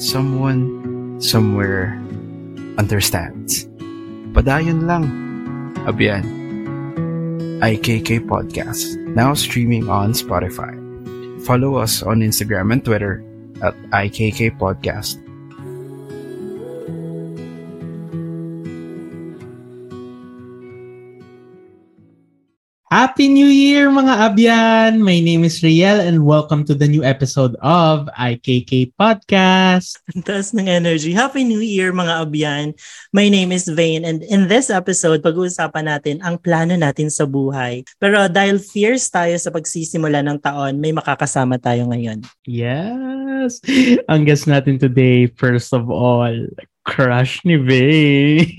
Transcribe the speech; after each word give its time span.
Someone, 0.00 1.20
somewhere, 1.20 1.92
understands. 2.80 3.68
Padayon 4.32 4.88
lang. 4.88 5.04
Abiyan. 5.84 6.24
IKK 7.60 8.24
Podcast, 8.24 8.96
now 9.12 9.36
streaming 9.36 9.92
on 9.92 10.16
Spotify. 10.16 10.72
Follow 11.44 11.76
us 11.76 12.00
on 12.00 12.24
Instagram 12.24 12.72
and 12.72 12.80
Twitter 12.80 13.20
at 13.60 13.76
IKK 13.92 14.56
Podcast. 14.56 15.20
Happy 22.90 23.30
New 23.30 23.46
Year 23.46 23.86
mga 23.86 24.18
abyan! 24.18 24.98
My 24.98 25.22
name 25.22 25.46
is 25.46 25.62
Riel 25.62 26.02
and 26.02 26.26
welcome 26.26 26.66
to 26.66 26.74
the 26.74 26.90
new 26.90 27.06
episode 27.06 27.54
of 27.62 28.10
IKK 28.18 28.90
Podcast. 28.98 30.02
Ang 30.10 30.26
taas 30.26 30.50
ng 30.50 30.66
energy. 30.66 31.14
Happy 31.14 31.46
New 31.46 31.62
Year 31.62 31.94
mga 31.94 32.26
abyan! 32.26 32.74
My 33.14 33.30
name 33.30 33.54
is 33.54 33.70
Vane 33.70 34.02
and 34.02 34.26
in 34.26 34.50
this 34.50 34.74
episode, 34.74 35.22
pag-uusapan 35.22 35.86
natin 35.86 36.18
ang 36.26 36.42
plano 36.42 36.74
natin 36.74 37.14
sa 37.14 37.30
buhay. 37.30 37.86
Pero 38.02 38.26
dahil 38.26 38.58
fierce 38.58 39.06
tayo 39.06 39.38
sa 39.38 39.54
pagsisimula 39.54 40.26
ng 40.26 40.42
taon, 40.42 40.82
may 40.82 40.90
makakasama 40.90 41.62
tayo 41.62 41.86
ngayon. 41.94 42.26
Yes! 42.42 43.62
Ang 44.10 44.26
guest 44.26 44.50
natin 44.50 44.82
today, 44.82 45.30
first 45.38 45.70
of 45.70 45.86
all, 45.94 46.34
crush 46.82 47.38
ni 47.46 47.54
Vane. 47.54 48.50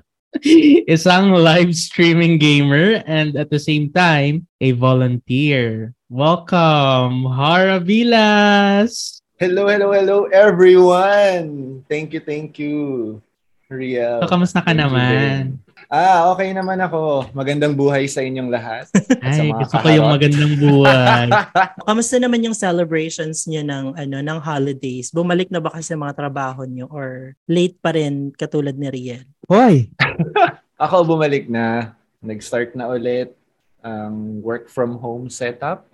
isang 0.94 1.34
live 1.34 1.74
streaming 1.74 2.38
gamer 2.38 3.02
and 3.06 3.34
at 3.34 3.50
the 3.50 3.58
same 3.58 3.90
time, 3.90 4.46
a 4.62 4.70
volunteer. 4.72 5.94
Welcome, 6.06 7.26
Hara 7.26 7.82
Vilas! 7.82 9.22
Hello, 9.40 9.66
hello, 9.66 9.90
hello, 9.90 10.28
everyone! 10.30 11.82
Thank 11.88 12.14
you, 12.14 12.20
thank 12.20 12.60
you, 12.62 13.18
Riel. 13.66 14.22
So, 14.22 14.30
kamusta 14.30 14.62
ka 14.62 14.70
Thank 14.70 14.86
naman? 14.86 15.58
Ah, 15.90 16.30
okay 16.30 16.54
naman 16.54 16.78
ako. 16.78 17.26
Magandang 17.34 17.74
buhay 17.74 18.06
sa 18.06 18.22
inyong 18.22 18.46
lahat. 18.46 18.86
Ay, 19.26 19.50
gusto 19.50 19.74
ko 19.80 19.88
yung 19.90 20.12
magandang 20.12 20.54
buhay. 20.54 21.26
Kamusta 21.88 22.22
naman 22.22 22.46
yung 22.46 22.54
celebrations 22.54 23.48
niyo 23.50 23.66
ng 23.66 23.98
ano 23.98 24.16
ng 24.22 24.38
holidays? 24.38 25.10
Bumalik 25.10 25.50
na 25.50 25.58
ba 25.58 25.74
kasi 25.74 25.90
sa 25.90 25.98
mga 25.98 26.14
trabaho 26.14 26.62
niyo 26.62 26.86
or 26.94 27.34
late 27.50 27.74
pa 27.82 27.96
rin 27.96 28.30
katulad 28.38 28.78
ni 28.78 28.86
Riel? 28.86 29.26
Hoy! 29.50 29.90
Ako 30.78 31.02
bumalik 31.02 31.50
na. 31.50 31.98
Nag-start 32.22 32.78
na 32.78 32.86
ulit 32.86 33.34
ang 33.82 34.38
work 34.46 34.70
from 34.70 34.94
home 34.94 35.26
setup 35.26 35.90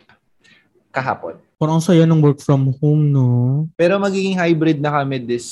kahapon. 0.92 1.40
Parang 1.56 1.80
saya 1.80 2.04
ng 2.04 2.20
work 2.20 2.44
from 2.44 2.76
home, 2.76 3.08
no? 3.08 3.24
Pero 3.80 3.96
magiging 3.96 4.36
hybrid 4.36 4.76
na 4.76 5.00
kami 5.00 5.24
this 5.24 5.48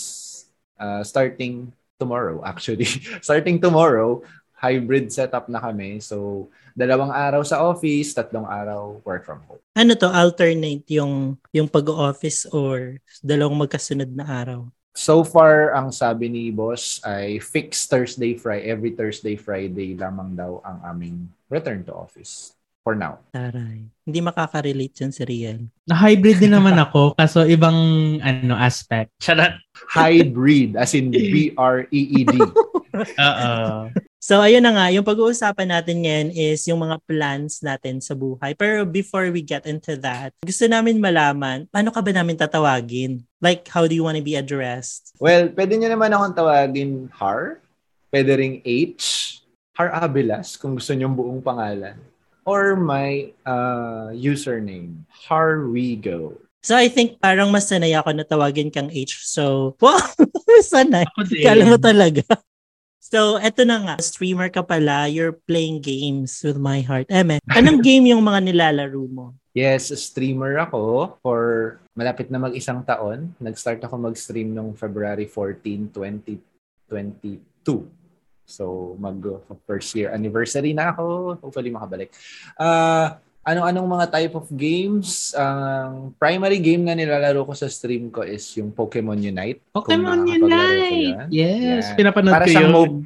uh, 0.76 1.00
starting 1.00 1.72
tomorrow 1.97 2.44
actually. 2.44 2.84
starting 3.25 3.56
tomorrow, 3.56 4.21
hybrid 4.53 5.09
setup 5.09 5.48
na 5.48 5.65
kami. 5.65 5.97
So, 6.04 6.53
dalawang 6.76 7.09
araw 7.09 7.41
sa 7.41 7.65
office, 7.65 8.12
tatlong 8.12 8.44
araw 8.44 9.00
work 9.00 9.25
from 9.25 9.41
home. 9.48 9.65
Ano 9.81 9.97
to 9.97 10.12
alternate 10.12 10.84
yung 10.92 11.41
yung 11.56 11.72
pag-office 11.72 12.53
or 12.53 13.00
dalawang 13.25 13.65
magkasunod 13.65 14.12
na 14.12 14.28
araw? 14.28 14.69
So 14.94 15.27
far, 15.27 15.75
ang 15.75 15.91
sabi 15.91 16.31
ni 16.31 16.55
boss 16.55 17.03
ay 17.03 17.43
fixed 17.43 17.91
Thursday, 17.91 18.38
Friday, 18.38 18.71
every 18.71 18.94
Thursday, 18.94 19.34
Friday 19.34 19.99
lamang 19.99 20.38
daw 20.38 20.62
ang 20.62 20.78
aming 20.87 21.27
return 21.50 21.82
to 21.82 21.91
office 21.91 22.55
for 22.87 22.94
now. 22.94 23.19
Taray. 23.34 23.91
Hindi 24.06 24.21
makaka-relate 24.22 24.94
yan 25.03 25.10
si 25.10 25.27
Riel. 25.27 25.66
Na-hybrid 25.91 26.38
din 26.38 26.54
naman 26.54 26.78
ako, 26.78 27.19
kaso 27.19 27.43
ibang 27.43 27.75
ano 28.22 28.54
aspect. 28.54 29.10
Charot! 29.19 29.59
Hybrid, 29.91 30.78
as 30.78 30.94
in 30.94 31.10
B-R-E-E-D. 31.10 32.34
Oo. 33.27 33.91
So 34.24 34.40
ayun 34.40 34.64
na 34.64 34.72
nga, 34.72 34.88
yung 34.88 35.04
pag-uusapan 35.04 35.68
natin 35.68 36.00
ngayon 36.00 36.32
is 36.32 36.64
yung 36.64 36.80
mga 36.80 36.96
plans 37.04 37.60
natin 37.60 38.00
sa 38.00 38.16
buhay. 38.16 38.56
Pero 38.56 38.88
before 38.88 39.28
we 39.28 39.44
get 39.44 39.68
into 39.68 40.00
that, 40.00 40.32
gusto 40.40 40.64
namin 40.64 40.96
malaman, 40.96 41.68
paano 41.68 41.92
ka 41.92 42.00
ba 42.00 42.08
namin 42.08 42.40
tatawagin? 42.40 43.20
Like, 43.44 43.68
how 43.68 43.84
do 43.84 43.92
you 43.92 44.00
want 44.00 44.16
to 44.16 44.24
be 44.24 44.32
addressed? 44.32 45.12
Well, 45.20 45.52
pwede 45.52 45.76
nyo 45.76 45.92
naman 45.92 46.16
akong 46.16 46.40
tawagin 46.40 47.12
Har. 47.12 47.60
Pwede 48.08 48.32
ring 48.40 48.64
H. 48.64 49.44
Har 49.76 49.92
Abelas, 49.92 50.56
kung 50.56 50.80
gusto 50.80 50.96
nyo 50.96 51.12
buong 51.12 51.44
pangalan. 51.44 52.00
Or 52.48 52.80
my 52.80 53.28
uh, 53.44 54.08
username, 54.16 55.04
Harwigo. 55.28 56.41
So 56.64 56.72
I 56.72 56.88
think 56.88 57.20
parang 57.20 57.52
mas 57.52 57.68
sanay 57.68 57.92
ako 57.92 58.16
na 58.16 58.24
tawagin 58.24 58.72
kang 58.72 58.88
H. 58.88 59.20
So, 59.28 59.76
wow, 59.84 60.00
sanay. 60.64 61.04
Ako 61.12 61.28
din. 61.28 61.44
Kala 61.44 61.68
mo 61.68 61.76
talaga. 61.76 62.24
So, 63.04 63.37
eto 63.37 63.69
na 63.69 63.76
nga. 63.84 63.94
Streamer 64.00 64.48
ka 64.48 64.65
pala. 64.65 65.04
You're 65.12 65.37
playing 65.44 65.84
games 65.84 66.41
with 66.41 66.56
my 66.56 66.81
heart. 66.81 67.04
Eme, 67.12 67.37
anong 67.53 67.84
game 67.88 68.09
yung 68.09 68.25
mga 68.25 68.48
nilalaro 68.48 69.04
mo? 69.04 69.37
Yes, 69.53 69.92
streamer 69.92 70.56
ako 70.56 71.12
for 71.20 71.41
malapit 71.92 72.32
na 72.32 72.41
mag-isang 72.41 72.81
taon. 72.81 73.37
Nag-start 73.37 73.84
ako 73.84 74.00
mag-stream 74.09 74.56
noong 74.56 74.72
February 74.72 75.28
14, 75.28 75.92
2022. 75.92 77.84
So, 78.48 78.97
mag 78.97 79.21
first 79.69 79.92
year 79.92 80.09
anniversary 80.09 80.72
na 80.72 80.97
ako. 80.97 81.36
Hopefully 81.44 81.69
makabalik. 81.69 82.09
Ah, 82.56 83.21
anong-anong 83.44 83.88
mga 83.91 84.06
type 84.10 84.34
of 84.34 84.49
games? 84.50 85.32
Ang 85.32 86.16
primary 86.16 86.59
game 86.59 86.82
na 86.82 86.93
nilalaro 86.93 87.44
ko 87.44 87.53
sa 87.53 87.69
stream 87.69 88.09
ko 88.09 88.25
is 88.25 88.43
yung 88.56 88.69
Pokemon 88.69 89.21
Unite. 89.21 89.60
Pokemon 89.71 90.25
Unite! 90.25 91.28
Yes, 91.28 91.93
Yan. 91.93 91.97
pinapanood 91.97 92.33
Para 92.33 92.44
ko 92.44 92.50
yun. 92.50 92.71
mo- 92.71 93.04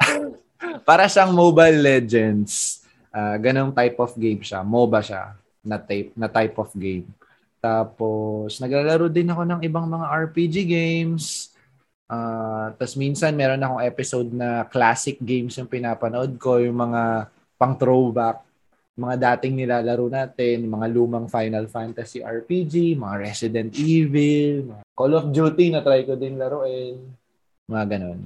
Para 0.88 1.04
siyang 1.06 1.32
Mobile 1.32 1.78
Legends. 1.78 2.82
Ah, 3.08 3.36
ganong 3.36 3.70
type 3.70 3.96
of 3.96 4.12
game 4.14 4.40
siya. 4.40 4.60
MOBA 4.60 5.00
siya 5.00 5.22
na 5.62 5.78
type 5.78 6.10
na 6.12 6.26
type 6.26 6.56
of 6.58 6.68
game. 6.74 7.06
Tapos 7.58 8.58
naglalaro 8.58 9.06
din 9.06 9.30
ako 9.30 9.42
ng 9.46 9.60
ibang 9.62 9.86
mga 9.86 10.06
RPG 10.26 10.56
games. 10.66 11.54
Ah, 12.04 12.74
tapos 12.74 12.96
minsan 12.96 13.32
meron 13.32 13.56
akong 13.58 13.80
episode 13.80 14.28
na 14.28 14.66
classic 14.66 15.16
games 15.18 15.56
yung 15.56 15.70
pinapanood 15.70 16.36
ko, 16.36 16.58
yung 16.58 16.76
mga 16.76 17.32
pang 17.54 17.72
throwback, 17.72 18.44
mga 18.94 19.14
dating 19.18 19.58
nilalaro 19.58 20.06
natin, 20.06 20.70
mga 20.70 20.86
lumang 20.94 21.26
Final 21.26 21.66
Fantasy 21.66 22.22
RPG, 22.22 22.94
mga 22.94 23.14
Resident 23.18 23.70
Evil, 23.74 24.70
mga 24.70 24.82
Call 24.94 25.12
of 25.18 25.26
Duty 25.34 25.74
na 25.74 25.82
try 25.82 26.06
ko 26.06 26.14
din 26.14 26.38
laruin, 26.38 27.02
mga 27.66 27.84
ganon. 27.90 28.20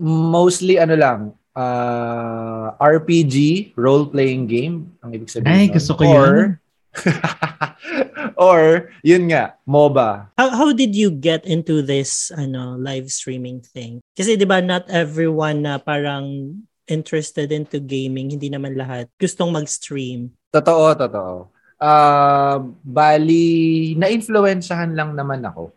Mostly 0.00 0.80
ano 0.80 0.94
lang, 0.96 1.20
ah, 1.52 2.72
RPG, 2.80 3.70
role-playing 3.76 4.48
game, 4.48 4.76
ang 5.04 5.12
ibig 5.12 5.28
sabihin 5.28 5.52
Ay, 5.52 5.64
nun. 5.68 5.74
gusto 5.76 5.92
ko 5.92 6.02
Or, 6.08 6.32
yun. 6.32 6.48
or, 8.48 8.62
yun 9.04 9.28
nga, 9.28 9.60
MOBA. 9.68 10.32
How, 10.40 10.48
how 10.56 10.70
did 10.72 10.96
you 10.96 11.12
get 11.12 11.44
into 11.44 11.84
this 11.84 12.32
ano 12.32 12.80
live 12.80 13.12
streaming 13.12 13.60
thing? 13.60 14.00
Kasi 14.16 14.38
'di 14.38 14.46
ba 14.46 14.62
not 14.62 14.86
everyone 14.88 15.66
na 15.66 15.76
parang 15.76 16.54
interested 16.88 17.52
into 17.52 17.80
gaming, 17.80 18.32
hindi 18.36 18.48
naman 18.52 18.76
lahat 18.76 19.08
gustong 19.16 19.52
mag-stream. 19.52 20.32
Totoo, 20.52 20.94
totoo. 20.94 21.34
Ah, 21.80 22.62
bali, 22.80 23.92
na-influensyahan 23.98 24.94
lang 24.94 25.12
naman 25.12 25.42
ako. 25.44 25.74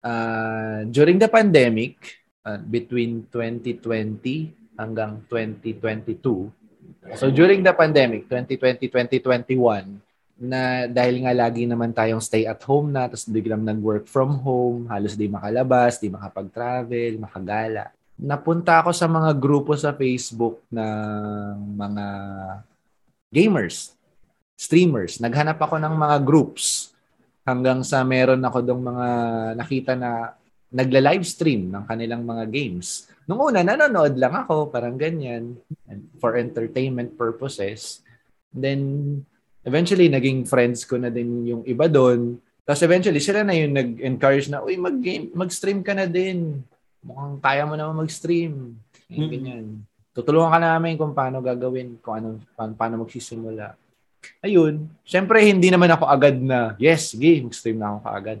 Ah, 0.00 0.86
during 0.88 1.18
the 1.18 1.28
pandemic, 1.28 2.22
ah, 2.46 2.58
between 2.58 3.26
2020 3.28 4.78
hanggang 4.78 5.24
2022. 5.28 6.50
So 7.14 7.30
during 7.30 7.62
the 7.62 7.74
pandemic, 7.74 8.26
2020-2021, 8.26 10.02
na 10.36 10.84
dahil 10.84 11.24
nga 11.24 11.32
lagi 11.32 11.64
naman 11.64 11.96
tayong 11.96 12.20
stay 12.20 12.44
at 12.44 12.60
home 12.68 12.92
na, 12.92 13.08
tapos 13.08 13.24
biglang 13.24 13.64
nag-work 13.64 14.04
from 14.04 14.36
home, 14.44 14.84
halos 14.92 15.16
di 15.16 15.32
makalabas, 15.32 15.96
di 15.96 16.12
makapag-travel, 16.12 17.16
makagala. 17.16 17.95
Napunta 18.16 18.80
ako 18.80 18.96
sa 18.96 19.04
mga 19.04 19.36
grupo 19.36 19.76
sa 19.76 19.92
Facebook 19.92 20.64
ng 20.72 21.76
mga 21.76 22.06
gamers, 23.28 23.92
streamers. 24.56 25.20
Naghanap 25.20 25.60
ako 25.60 25.76
ng 25.76 25.94
mga 25.94 26.16
groups 26.24 26.96
Hanggang 27.46 27.86
sa 27.86 28.02
meron 28.02 28.42
ako 28.42 28.58
dong 28.58 28.82
mga 28.82 29.08
nakita 29.54 29.94
na 29.94 30.34
nagla-live 30.66 31.22
stream 31.22 31.70
ng 31.70 31.86
kanilang 31.86 32.26
mga 32.26 32.50
games. 32.50 33.06
Nung 33.22 33.38
una, 33.38 33.62
nanonood 33.62 34.18
lang 34.18 34.34
ako, 34.34 34.66
parang 34.74 34.98
ganyan, 34.98 35.54
for 36.18 36.34
entertainment 36.34 37.14
purposes. 37.14 38.02
Then, 38.50 39.22
eventually, 39.62 40.10
naging 40.10 40.42
friends 40.50 40.82
ko 40.82 40.98
na 40.98 41.06
din 41.06 41.46
yung 41.46 41.62
iba 41.62 41.86
doon. 41.86 42.42
Tapos 42.66 42.82
eventually, 42.82 43.22
sila 43.22 43.46
na 43.46 43.54
yung 43.54 43.78
nag-encourage 43.78 44.50
na, 44.50 44.66
uy, 44.66 44.74
mag-game, 44.74 45.30
mag-stream 45.30 45.86
ka 45.86 45.94
na 45.94 46.10
din. 46.10 46.66
Mukhang 47.06 47.38
kaya 47.38 47.62
mo 47.62 47.78
naman 47.78 48.02
mag-stream. 48.02 48.74
Mm. 49.06 49.30
ganyan. 49.30 49.66
Tutulungan 50.10 50.50
ka 50.50 50.58
namin 50.58 50.98
kung 50.98 51.14
paano 51.14 51.38
gagawin, 51.38 52.00
kung 52.02 52.14
ano, 52.18 52.28
paano, 52.56 52.72
paano 52.74 52.94
magsisimula. 53.04 53.76
Ayun. 54.42 54.90
Siyempre, 55.06 55.44
hindi 55.44 55.70
naman 55.70 55.92
ako 55.92 56.04
agad 56.08 56.40
na, 56.40 56.74
yes, 56.80 57.14
sige, 57.14 57.38
mag-stream 57.44 57.78
na 57.78 57.94
ako 57.94 57.98
kaagad. 58.02 58.38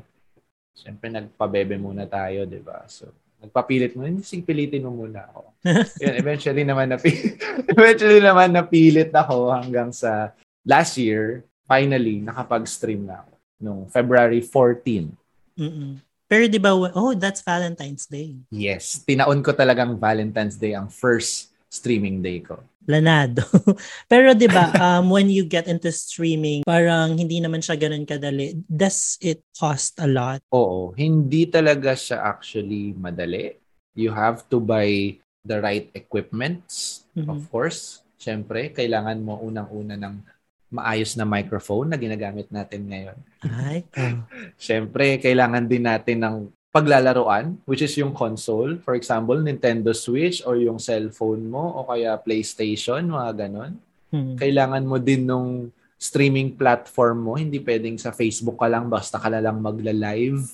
Siyempre, 0.74 1.06
nagpabebe 1.12 1.76
muna 1.78 2.08
tayo, 2.08 2.48
di 2.48 2.58
ba? 2.58 2.82
So, 2.90 3.12
nagpapilit 3.38 3.94
mo, 3.94 4.08
hindi, 4.08 4.24
sige, 4.24 4.42
pilitin 4.42 4.88
mo 4.88 5.04
muna 5.04 5.28
ako. 5.30 5.52
Yun, 6.02 6.14
eventually 6.16 6.64
naman, 6.64 6.90
napilit, 6.90 7.38
eventually 7.76 8.20
naman 8.24 8.50
napilit 8.50 9.12
ako 9.12 9.52
hanggang 9.52 9.92
sa 9.92 10.32
last 10.66 10.96
year, 10.98 11.46
finally, 11.68 12.24
nakapag-stream 12.24 13.04
na 13.06 13.22
ako. 13.22 13.32
Nung 13.56 13.80
February 13.88 14.40
14. 14.42 15.12
Mm-mm. 15.56 16.05
Pero 16.26 16.50
di 16.50 16.58
ba, 16.58 16.74
oh, 16.74 17.14
that's 17.14 17.38
Valentine's 17.46 18.10
Day. 18.10 18.34
Yes, 18.50 19.06
tinaon 19.06 19.46
ko 19.46 19.54
talagang 19.54 19.94
Valentine's 19.94 20.58
Day 20.58 20.74
ang 20.74 20.90
first 20.90 21.54
streaming 21.70 22.18
day 22.18 22.42
ko. 22.42 22.58
Lanado. 22.86 23.42
Pero 24.10 24.30
'di 24.30 24.46
ba, 24.46 24.70
um 24.78 25.10
when 25.10 25.26
you 25.26 25.42
get 25.42 25.66
into 25.66 25.90
streaming, 25.90 26.62
parang 26.62 27.18
hindi 27.18 27.42
naman 27.42 27.58
siya 27.58 27.74
ganoon 27.74 28.06
kadali. 28.06 28.54
Does 28.70 29.18
it 29.18 29.42
cost 29.58 29.98
a 29.98 30.06
lot? 30.06 30.38
Oo, 30.54 30.94
hindi 30.94 31.50
talaga 31.50 31.98
siya 31.98 32.22
actually 32.22 32.94
madali. 32.94 33.58
You 33.98 34.14
have 34.14 34.46
to 34.54 34.62
buy 34.62 35.18
the 35.42 35.58
right 35.58 35.90
equipments, 35.98 37.02
Mhm. 37.18 37.26
of 37.26 37.40
course. 37.50 38.06
Siyempre, 38.18 38.70
kailangan 38.70 39.18
mo 39.18 39.38
unang-una 39.42 39.98
ng 39.98 40.22
maayos 40.70 41.14
na 41.14 41.24
microphone 41.24 41.94
na 41.94 41.98
ginagamit 41.98 42.50
natin 42.50 42.90
ngayon. 42.90 43.18
Ay, 43.46 43.86
oh. 44.02 44.22
Siyempre, 44.58 45.22
kailangan 45.22 45.64
din 45.66 45.86
natin 45.86 46.18
ng 46.22 46.36
paglalaruan, 46.74 47.56
which 47.64 47.80
is 47.80 47.96
yung 47.96 48.12
console. 48.12 48.76
For 48.84 48.92
example, 48.92 49.40
Nintendo 49.40 49.96
Switch 49.96 50.44
or 50.44 50.60
yung 50.60 50.76
cellphone 50.76 51.48
mo 51.48 51.72
o 51.80 51.88
kaya 51.88 52.20
PlayStation, 52.20 53.00
mga 53.08 53.48
ganon. 53.48 53.80
Hmm. 54.12 54.36
Kailangan 54.36 54.84
mo 54.84 55.00
din 55.00 55.24
nung 55.24 55.72
streaming 55.96 56.52
platform 56.52 57.18
mo. 57.24 57.32
Hindi 57.40 57.64
pwedeng 57.64 57.96
sa 57.96 58.12
Facebook 58.12 58.60
ka 58.60 58.68
lang, 58.68 58.92
basta 58.92 59.16
ka 59.16 59.32
lang 59.32 59.56
magla-live. 59.64 60.44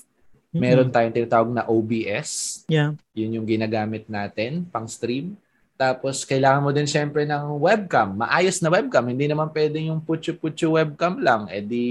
Meron 0.53 0.93
tayong 0.93 1.17
tinatawag 1.17 1.49
na 1.49 1.65
OBS. 1.65 2.63
Yeah. 2.69 2.93
Yun 3.17 3.41
yung 3.41 3.47
ginagamit 3.49 4.05
natin 4.05 4.69
pang 4.69 4.85
stream. 4.85 5.33
Tapos, 5.73 6.23
kailangan 6.23 6.63
mo 6.63 6.71
din 6.71 6.87
syempre 6.87 7.25
ng 7.25 7.57
webcam. 7.57 8.13
Maayos 8.17 8.61
na 8.61 8.69
webcam. 8.69 9.03
Hindi 9.09 9.25
naman 9.27 9.49
pwedeng 9.49 9.89
yung 9.93 10.01
putyo-putyo 10.05 10.77
webcam 10.77 11.19
lang. 11.19 11.49
E 11.49 11.59
di 11.59 11.85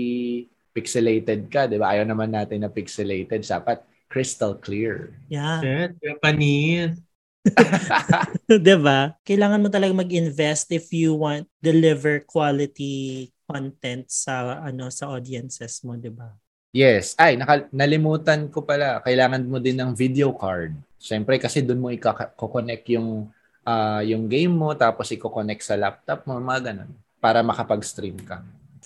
pixelated 0.72 1.50
ka, 1.52 1.68
di 1.68 1.76
ba? 1.76 1.92
Ayaw 1.92 2.06
naman 2.08 2.32
natin 2.32 2.64
na 2.64 2.70
pixelated. 2.72 3.44
Dapat 3.44 3.84
crystal 4.08 4.56
clear. 4.56 5.16
Yeah. 5.28 5.60
Shit, 5.60 5.96
Japanese. 6.00 7.00
'Di 8.46 8.76
ba? 8.78 9.18
Kailangan 9.26 9.58
mo 9.58 9.66
talaga 9.66 9.90
mag-invest 9.90 10.70
if 10.70 10.94
you 10.94 11.18
want 11.18 11.42
deliver 11.58 12.22
quality 12.22 13.26
content 13.50 14.06
sa 14.06 14.62
ano 14.62 14.86
sa 14.94 15.10
audiences 15.10 15.82
mo, 15.82 15.98
'di 15.98 16.14
ba? 16.14 16.30
Yes. 16.72 17.12
Ay, 17.20 17.36
naka, 17.36 17.68
nalimutan 17.68 18.48
ko 18.48 18.64
pala. 18.64 19.04
Kailangan 19.04 19.44
mo 19.44 19.60
din 19.60 19.76
ng 19.76 19.92
video 19.92 20.32
card. 20.32 20.72
Siyempre, 20.96 21.36
kasi 21.36 21.60
doon 21.60 21.84
mo 21.84 21.88
i-connect 21.92 22.88
yung, 22.96 23.28
ah, 23.66 24.02
yung 24.02 24.26
game 24.26 24.52
mo, 24.52 24.74
tapos 24.74 25.10
i-connect 25.14 25.62
sa 25.62 25.78
laptop 25.78 26.26
mo, 26.26 26.38
mga 26.38 26.72
ganun. 26.72 26.90
Para 27.22 27.42
makapag-stream 27.42 28.18
ka. 28.26 28.42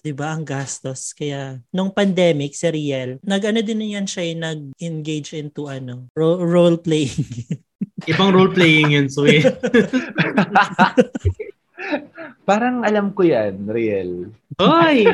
'Di 0.07 0.15
ba? 0.15 0.31
Ang 0.31 0.47
gastos. 0.47 1.11
Kaya 1.11 1.59
nung 1.75 1.91
pandemic 1.91 2.55
si 2.55 2.71
Riel, 2.71 3.19
nag-ano 3.27 3.59
din 3.59 3.99
yan 3.99 4.07
siya, 4.07 4.23
eh, 4.23 4.39
nag-engage 4.39 5.35
into 5.35 5.67
ano, 5.67 6.07
ro- 6.15 6.39
role 6.39 6.79
playing. 6.79 7.27
Ibang 8.11 8.31
role-playing 8.31 8.95
yun, 8.95 9.11
Sui. 9.11 9.43
Parang 12.49 12.87
alam 12.87 13.11
ko 13.11 13.27
yan, 13.27 13.67
real. 13.67 14.31
Hoy! 14.63 15.11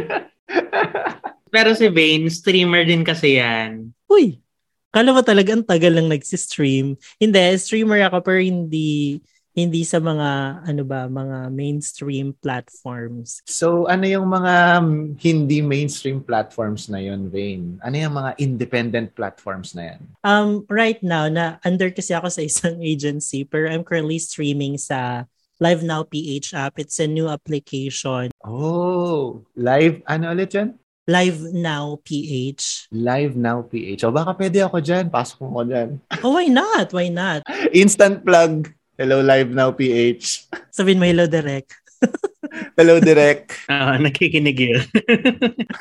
Pero 1.48 1.72
si 1.72 1.88
Vane, 1.88 2.28
streamer 2.28 2.84
din 2.84 3.00
kasi 3.00 3.40
yan. 3.40 3.96
Uy, 4.10 4.44
kala 4.92 5.16
mo 5.16 5.24
talaga 5.24 5.56
ang 5.56 5.64
tagal 5.64 5.96
lang 5.96 6.12
nagsi-stream. 6.12 7.00
Hindi, 7.16 7.40
streamer 7.56 8.12
ako 8.12 8.20
pero 8.20 8.44
hindi 8.44 9.24
hindi 9.52 9.84
sa 9.84 10.00
mga 10.00 10.62
ano 10.64 10.82
ba, 10.84 11.06
mga 11.08 11.52
mainstream 11.52 12.32
platforms. 12.40 13.44
So, 13.44 13.84
ano 13.86 14.08
yung 14.08 14.28
mga 14.32 14.80
mm, 14.80 15.20
hindi 15.20 15.60
mainstream 15.60 16.24
platforms 16.24 16.88
na 16.88 17.04
yun, 17.04 17.28
Vane? 17.28 17.76
Ano 17.84 17.94
yung 17.96 18.16
mga 18.16 18.30
independent 18.40 19.12
platforms 19.12 19.76
na 19.76 19.94
yan? 19.94 20.00
Um 20.24 20.64
right 20.72 21.00
now 21.04 21.28
na 21.28 21.60
under 21.68 21.92
kasi 21.92 22.16
ako 22.16 22.32
sa 22.32 22.42
isang 22.42 22.80
agency 22.92 23.44
pero 23.44 23.68
I'm 23.68 23.84
currently 23.84 24.18
streaming 24.18 24.80
sa 24.80 25.28
Live 25.62 25.86
Now 25.86 26.02
PH 26.02 26.58
app. 26.58 26.74
It's 26.82 26.98
a 26.98 27.06
new 27.06 27.30
application. 27.30 28.34
Oh, 28.42 29.46
live, 29.54 30.02
ano 30.10 30.34
ulit 30.34 30.50
yan? 30.58 30.74
Live 31.06 31.38
Now 31.54 32.02
PH. 32.02 32.90
Live 32.90 33.38
Now 33.38 33.62
PH. 33.66 34.02
O 34.06 34.10
baka 34.10 34.34
pwede 34.34 34.58
ako 34.62 34.82
dyan. 34.82 35.06
Pasok 35.06 35.46
mo 35.46 35.62
ko 35.62 35.62
dyan. 35.66 36.02
Oh, 36.22 36.34
why 36.34 36.50
not? 36.50 36.90
Why 36.90 37.10
not? 37.14 37.46
Instant 37.74 38.26
plug. 38.26 38.74
Hello, 39.02 39.18
Live 39.18 39.50
Now 39.50 39.74
PH. 39.74 40.46
Sabihin 40.70 41.02
mo 41.02 41.06
hello 41.10 41.26
direct. 41.26 41.74
Hello, 42.78 43.02
Direk. 43.02 43.50
Ah, 43.66 43.98
nakikinig 43.98 44.54
yun. 44.54 44.78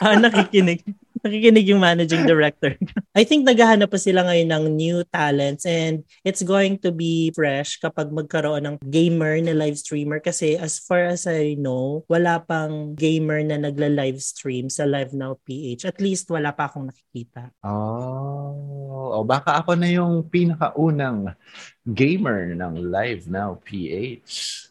ah, 0.01 0.17
nakikinig. 0.17 0.81
Nakikinig 1.21 1.69
yung 1.69 1.81
managing 1.81 2.25
director. 2.25 2.73
I 3.17 3.21
think 3.21 3.45
naghahanap 3.45 3.93
pa 3.93 4.01
sila 4.01 4.25
ngayon 4.25 4.49
ng 4.49 4.65
new 4.73 4.97
talents 5.13 5.69
and 5.69 6.01
it's 6.25 6.41
going 6.41 6.81
to 6.81 6.89
be 6.89 7.29
fresh 7.37 7.77
kapag 7.77 8.09
magkaroon 8.09 8.65
ng 8.65 8.77
gamer 8.89 9.37
na 9.37 9.53
live 9.53 9.77
streamer 9.77 10.17
kasi 10.17 10.57
as 10.57 10.81
far 10.81 11.05
as 11.05 11.29
I 11.29 11.53
know, 11.59 12.01
wala 12.09 12.41
pang 12.41 12.97
gamer 12.97 13.45
na 13.45 13.61
nagla-live 13.61 14.17
stream 14.17 14.71
sa 14.71 14.89
Live 14.89 15.13
Now 15.13 15.37
PH. 15.45 15.85
At 15.85 16.01
least 16.01 16.31
wala 16.33 16.49
pa 16.55 16.65
akong 16.65 16.89
nakikita. 16.89 17.53
Oh, 17.61 19.21
o 19.21 19.23
baka 19.27 19.61
ako 19.61 19.77
na 19.77 19.89
yung 19.91 20.25
pinakaunang 20.25 21.37
gamer 21.85 22.57
ng 22.57 22.89
Live 22.89 23.29
Now 23.29 23.61
PH. 23.61 24.70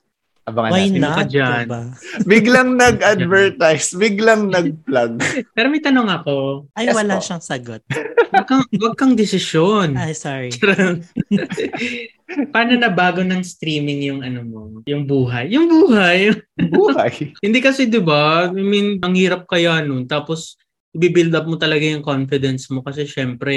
Abangan 0.51 0.73
Why 0.75 0.91
natin. 0.91 1.01
Ka 1.01 1.23
not? 1.23 1.29
dyan? 1.31 1.65
Diba? 1.67 1.83
Biglang 2.31 2.71
nag-advertise, 2.75 3.87
biglang 3.95 4.43
nag-plug. 4.51 5.13
Pero 5.57 5.67
may 5.71 5.79
tanong 5.79 6.11
ako. 6.11 6.67
Ay, 6.75 6.91
Yes 6.91 6.97
wala 6.99 7.15
po. 7.19 7.23
siyang 7.23 7.45
sagot. 7.45 7.83
Huwag 8.31 8.47
kang, 8.47 8.65
huwag 8.75 8.95
kang 8.99 9.15
desisyon. 9.15 9.95
Ay, 9.95 10.15
sorry. 10.19 10.51
Paano 12.55 12.79
na 12.79 12.91
bago 12.91 13.27
ng 13.27 13.43
streaming 13.43 14.07
yung 14.07 14.21
ano 14.23 14.41
mo? 14.47 14.61
Yung 14.87 15.03
buhay? 15.07 15.51
Yung 15.51 15.67
buhay? 15.67 16.31
Buhay. 16.55 17.35
Hindi 17.43 17.59
kasi 17.59 17.91
'di 17.91 17.99
ba? 17.99 18.47
I 18.47 18.63
mean, 18.63 19.03
ang 19.03 19.19
hirap 19.19 19.51
kaya 19.51 19.83
nun. 19.83 20.07
Tapos 20.07 20.55
i-build 20.95 21.35
up 21.35 21.51
mo 21.51 21.59
talaga 21.59 21.83
yung 21.83 22.07
confidence 22.07 22.71
mo 22.71 22.87
kasi 22.87 23.03
syempre 23.07 23.55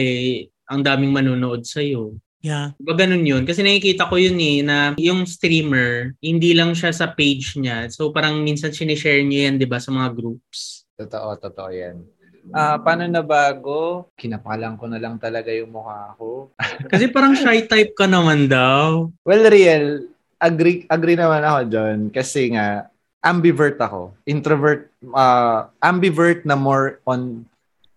ang 0.65 0.81
daming 0.81 1.13
manonood 1.13 1.62
sa 1.69 1.85
iyo. 1.85 2.17
Yeah. 2.43 2.75
Diba 2.75 3.00
ganun 3.00 3.23
yun? 3.23 3.47
Kasi 3.47 3.63
nakikita 3.63 4.12
ko 4.12 4.19
yun 4.19 4.35
eh, 4.35 4.59
na 4.59 4.91
yung 5.00 5.23
streamer, 5.23 6.12
hindi 6.19 6.51
lang 6.51 6.75
siya 6.75 6.91
sa 6.91 7.07
page 7.15 7.55
niya. 7.55 7.88
So 7.88 8.12
parang 8.12 8.43
minsan 8.43 8.75
sinishare 8.75 9.23
niya 9.23 9.47
yan, 9.50 9.63
di 9.63 9.65
ba, 9.65 9.79
sa 9.79 9.95
mga 9.95 10.12
groups. 10.12 10.83
Totoo, 11.00 11.39
totoo 11.39 11.71
yan. 11.71 12.03
Ah, 12.51 12.75
paano 12.75 13.07
na 13.07 13.23
bago? 13.23 14.12
Kinapalang 14.19 14.75
ko 14.75 14.91
na 14.91 15.00
lang 15.00 15.15
talaga 15.15 15.47
yung 15.55 15.71
mukha 15.71 16.12
ko. 16.19 16.51
Kasi 16.91 17.07
parang 17.07 17.31
shy 17.31 17.63
type 17.63 17.95
ka 17.95 18.03
naman 18.03 18.51
daw. 18.51 19.07
Well, 19.23 19.47
real, 19.47 20.12
agree 20.43 20.83
agree 20.91 21.15
naman 21.15 21.47
ako 21.47 21.59
doon 21.71 22.00
kasi 22.12 22.51
nga 22.51 22.91
ambivert 23.23 23.79
ako. 23.79 24.12
Introvert, 24.27 24.91
ah, 25.15 25.71
ambivert 25.79 26.43
na 26.43 26.59
more 26.59 27.00
on 27.07 27.47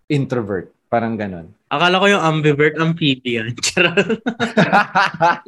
introvert. 0.06 0.70
Parang 0.96 1.12
ganun. 1.12 1.52
Akala 1.68 2.00
ko 2.00 2.08
yung 2.08 2.24
ambivert 2.24 2.80
amphibian. 2.80 3.52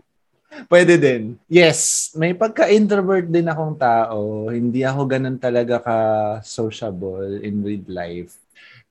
Pwede 0.68 1.00
din. 1.00 1.40
Yes, 1.48 2.12
may 2.12 2.36
pagka-introvert 2.36 3.32
din 3.32 3.48
akong 3.48 3.80
tao. 3.80 4.52
Hindi 4.52 4.84
ako 4.84 5.08
ganun 5.08 5.40
talaga 5.40 5.80
ka-sociable 5.80 7.40
in 7.40 7.64
real 7.64 7.88
life. 7.88 8.36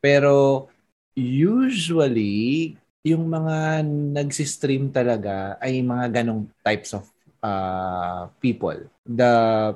Pero 0.02 0.66
usually, 1.14 2.74
yung 3.06 3.30
mga 3.30 3.86
nagsistream 4.18 4.90
talaga 4.90 5.62
ay 5.62 5.86
mga 5.86 6.26
ganong 6.26 6.50
types 6.66 6.98
of 6.98 7.06
uh, 7.46 8.34
people. 8.42 8.82
The 9.06 9.34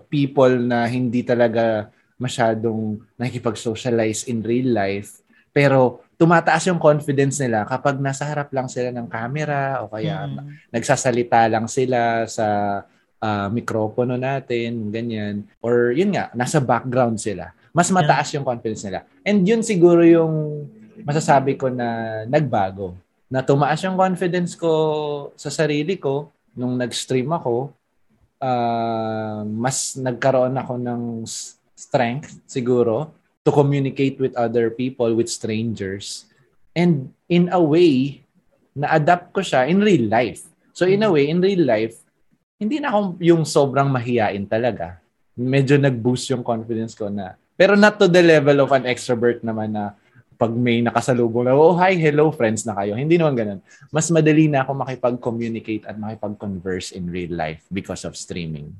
people 0.09 0.57
na 0.65 0.89
hindi 0.89 1.21
talaga 1.21 1.93
masyadong 2.17 3.05
nakikipag-socialize 3.21 4.25
in 4.25 4.41
real 4.41 4.73
life 4.73 5.21
Pero 5.51 6.07
tumataas 6.21 6.69
yung 6.69 6.77
confidence 6.77 7.41
nila 7.41 7.65
kapag 7.65 7.97
nasa 7.97 8.29
harap 8.29 8.53
lang 8.53 8.69
sila 8.69 8.93
ng 8.93 9.09
camera 9.09 9.81
o 9.81 9.89
kaya 9.89 10.29
Mm. 10.29 10.69
nagsasalita 10.69 11.49
lang 11.49 11.65
sila 11.65 12.29
sa 12.29 12.47
ah, 13.17 13.49
mikropono 13.53 14.17
natin, 14.17 14.89
ganyan. 14.89 15.45
Or 15.61 15.93
yun 15.93 16.09
nga, 16.09 16.33
nasa 16.33 16.57
background 16.57 17.21
sila. 17.21 17.53
Mas 17.69 17.93
mataas 17.93 18.33
yung 18.33 18.41
confidence 18.41 18.81
nila. 18.81 19.05
And 19.21 19.45
yun 19.45 19.61
siguro 19.61 20.01
yung 20.01 20.65
masasabi 21.05 21.53
ko 21.53 21.69
na 21.69 22.21
nagbago. 22.25 22.97
Na 23.29 23.45
tumaas 23.45 23.77
yung 23.85 23.93
confidence 23.93 24.57
ko 24.57 24.73
sa 25.37 25.53
sarili 25.53 26.01
ko 26.01 26.33
nung 26.53 26.77
nag-stream 26.77 27.29
ako. 27.29 27.69
ah, 28.41 29.45
mas 29.45 29.93
nagkaroon 29.93 30.57
ako 30.57 30.73
ng 30.81 31.01
strength 31.77 32.41
siguro 32.49 33.13
to 33.41 33.49
communicate 33.49 34.21
with 34.21 34.37
other 34.37 34.69
people, 34.69 35.13
with 35.17 35.29
strangers. 35.29 36.29
And 36.77 37.11
in 37.25 37.49
a 37.49 37.61
way, 37.61 38.21
na-adapt 38.77 39.33
ko 39.33 39.41
siya 39.41 39.67
in 39.67 39.81
real 39.81 40.07
life. 40.07 40.45
So 40.71 40.85
in 40.87 41.03
a 41.03 41.11
way, 41.11 41.27
in 41.27 41.41
real 41.41 41.65
life, 41.65 41.97
hindi 42.61 42.77
na 42.77 42.93
ako 42.93 43.17
yung 43.19 43.43
sobrang 43.43 43.89
mahiyain 43.89 44.45
talaga. 44.45 45.01
Medyo 45.33 45.81
nag-boost 45.81 46.29
yung 46.31 46.45
confidence 46.45 46.93
ko 46.93 47.09
na. 47.09 47.33
Pero 47.57 47.73
not 47.73 47.97
to 47.97 48.05
the 48.05 48.21
level 48.21 48.61
of 48.61 48.69
an 48.71 48.85
extrovert 48.85 49.41
naman 49.41 49.73
na 49.73 49.97
pag 50.37 50.53
may 50.53 50.81
nakasalubong 50.81 51.45
na, 51.45 51.53
oh, 51.53 51.77
hi, 51.77 51.93
hello, 51.93 52.33
friends 52.33 52.65
na 52.65 52.73
kayo. 52.73 52.97
Hindi 52.97 53.17
naman 53.17 53.37
ganun. 53.37 53.59
Mas 53.93 54.09
madali 54.09 54.49
na 54.49 54.65
ako 54.65 54.73
makipag-communicate 54.85 55.85
at 55.85 55.97
makipag-converse 55.97 56.97
in 56.97 57.09
real 57.09 57.33
life 57.37 57.61
because 57.69 58.05
of 58.05 58.17
streaming. 58.17 58.73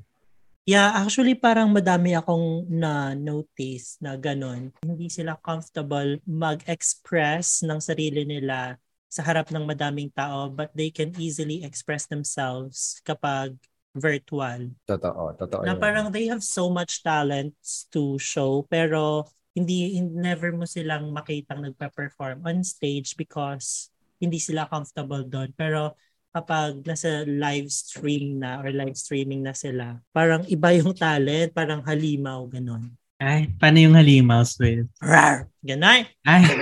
Yeah, 0.62 0.94
actually 0.94 1.34
parang 1.34 1.74
madami 1.74 2.14
akong 2.14 2.70
na-notice 2.70 3.98
na 3.98 4.14
ganun. 4.14 4.70
Hindi 4.86 5.10
sila 5.10 5.34
comfortable 5.42 6.22
mag-express 6.22 7.66
ng 7.66 7.82
sarili 7.82 8.22
nila 8.22 8.78
sa 9.10 9.26
harap 9.26 9.50
ng 9.50 9.66
madaming 9.66 10.14
tao 10.14 10.46
but 10.48 10.70
they 10.72 10.94
can 10.94 11.10
easily 11.18 11.66
express 11.66 12.06
themselves 12.06 13.02
kapag 13.02 13.58
virtual. 13.92 14.70
Totoo, 14.86 15.34
totoo. 15.34 15.66
Na 15.66 15.74
yun. 15.74 15.82
parang 15.82 16.06
they 16.14 16.30
have 16.30 16.46
so 16.46 16.70
much 16.70 17.02
talents 17.02 17.90
to 17.90 18.14
show 18.22 18.62
pero 18.70 19.26
hindi, 19.52 19.98
hin- 19.98 20.14
never 20.14 20.54
mo 20.54 20.64
silang 20.64 21.10
makitang 21.10 21.60
nagpa-perform 21.60 22.46
on 22.46 22.62
stage 22.62 23.18
because 23.18 23.90
hindi 24.22 24.38
sila 24.38 24.70
comfortable 24.70 25.26
doon. 25.26 25.50
Pero 25.58 25.98
kapag 26.32 26.80
nasa 26.88 27.28
live 27.28 27.68
stream 27.68 28.40
na 28.40 28.64
or 28.64 28.72
live 28.72 28.96
streaming 28.96 29.44
na 29.44 29.52
sila, 29.52 30.00
parang 30.16 30.48
iba 30.48 30.72
yung 30.72 30.96
talent, 30.96 31.52
parang 31.52 31.84
halimaw, 31.84 32.48
ganon. 32.48 32.88
Ay, 33.20 33.52
paano 33.60 33.78
yung 33.78 33.94
halimaw, 33.94 34.42
Swift? 34.42 34.90
Rar! 34.98 35.46
Ganon! 35.62 36.08
Ay, 36.26 36.42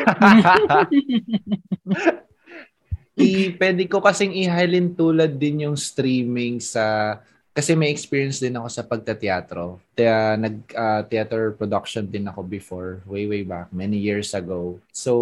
I, 3.20 3.52
pwede 3.56 3.84
ko 3.88 4.00
kasing 4.02 4.32
ihalin 4.32 4.92
tulad 4.92 5.38
din 5.38 5.64
yung 5.68 5.78
streaming 5.78 6.60
sa 6.60 7.16
kasi 7.50 7.74
may 7.74 7.90
experience 7.92 8.40
din 8.40 8.56
ako 8.56 8.68
sa 8.70 8.86
pagtateatro. 8.86 9.82
Kaya 9.92 10.38
nag 10.38 10.56
ah, 10.72 11.02
theater 11.04 11.52
production 11.54 12.06
din 12.06 12.26
ako 12.28 12.40
before, 12.46 13.04
way 13.04 13.28
way 13.28 13.42
back, 13.44 13.68
many 13.74 13.98
years 14.00 14.32
ago. 14.32 14.80
So, 14.94 15.12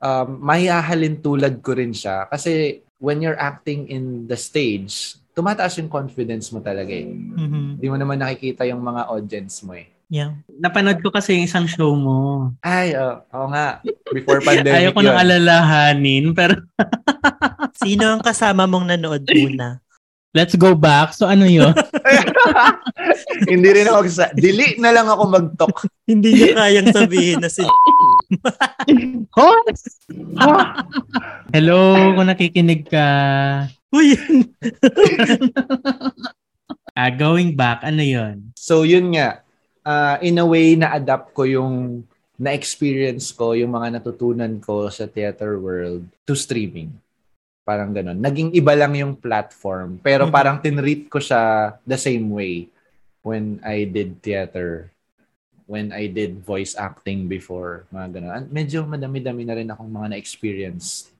um, 0.00 0.28
may 0.40 0.70
hahalin 0.70 1.20
tulad 1.20 1.60
ko 1.60 1.76
rin 1.76 1.92
siya 1.92 2.30
kasi 2.30 2.82
when 2.98 3.22
you're 3.22 3.38
acting 3.38 3.86
in 3.88 4.26
the 4.26 4.36
stage, 4.38 5.18
tumataas 5.34 5.78
yung 5.78 5.90
confidence 5.90 6.50
mo 6.50 6.58
talaga 6.58 6.90
eh. 6.90 7.06
Mhm. 7.06 7.78
Hindi 7.78 7.86
mo 7.88 7.96
naman 7.96 8.18
nakikita 8.18 8.66
yung 8.66 8.82
mga 8.82 9.06
audience 9.10 9.62
mo 9.62 9.78
eh. 9.78 9.86
Yeah. 10.08 10.40
napanood 10.48 11.04
ko 11.04 11.12
kasi 11.12 11.36
yung 11.36 11.44
isang 11.44 11.68
show 11.68 11.92
mo. 11.92 12.48
Ay, 12.64 12.96
oo 12.96 13.20
oo 13.28 13.46
nga. 13.52 13.84
Before 14.08 14.40
pandemic 14.40 14.80
Ayaw 14.80 14.90
ko 14.96 15.04
nang 15.04 15.20
alalahanin, 15.20 16.32
pero 16.32 16.64
Sino 17.84 18.16
ang 18.16 18.22
kasama 18.24 18.64
mong 18.64 18.88
nanood 18.88 19.28
muna? 19.28 19.84
Let's 20.36 20.56
go 20.56 20.76
back. 20.76 21.16
So 21.16 21.24
ano 21.24 21.48
yun? 21.48 21.72
Hindi 23.52 23.68
rin 23.72 23.88
ako 23.88 24.00
sa... 24.12 24.28
Dili 24.36 24.76
na 24.76 24.92
lang 24.92 25.08
ako 25.08 25.22
mag-talk. 25.24 25.88
Hindi 26.04 26.36
niya 26.36 26.52
kayang 26.56 26.90
sabihin 26.92 27.40
na 27.40 27.48
si 27.48 27.64
Hello, 31.54 31.80
kung 32.14 32.28
nakikinig 32.28 32.84
ka. 32.88 33.08
Uy! 33.92 34.14
Ah, 36.98 37.14
going 37.14 37.54
back, 37.54 37.86
ano 37.86 38.02
yun? 38.02 38.50
So 38.58 38.82
yun 38.82 39.14
nga, 39.14 39.46
ah, 39.86 40.18
in 40.18 40.34
a 40.34 40.42
way 40.42 40.74
na-adapt 40.74 41.30
ko 41.30 41.46
yung 41.46 42.02
na-experience 42.34 43.30
ko, 43.30 43.54
yung 43.54 43.70
mga 43.70 44.02
natutunan 44.02 44.58
ko 44.58 44.90
sa 44.90 45.06
theater 45.06 45.62
world 45.62 46.02
to 46.26 46.34
streaming. 46.34 46.90
Parang 47.62 47.94
ganun. 47.94 48.18
Naging 48.18 48.50
iba 48.50 48.74
lang 48.74 48.98
yung 48.98 49.14
platform. 49.14 50.02
Pero 50.02 50.26
Mhm. 50.26 50.32
parang 50.34 50.58
tinreat 50.58 51.06
ko 51.06 51.22
siya 51.22 51.78
the 51.86 51.94
same 51.94 52.34
way 52.34 52.66
when 53.22 53.62
I 53.62 53.86
did 53.86 54.18
theater. 54.18 54.90
When 55.68 55.92
I 55.92 56.08
did 56.08 56.40
voice 56.40 56.72
acting 56.72 57.28
before. 57.28 57.84
Mga 57.92 58.06
ganun. 58.16 58.32
And 58.32 58.46
medyo 58.48 58.88
madami-dami 58.88 59.44
na 59.44 59.52
rin 59.52 59.68
akong 59.68 59.92
mga 59.92 60.16
na-experience 60.16 61.12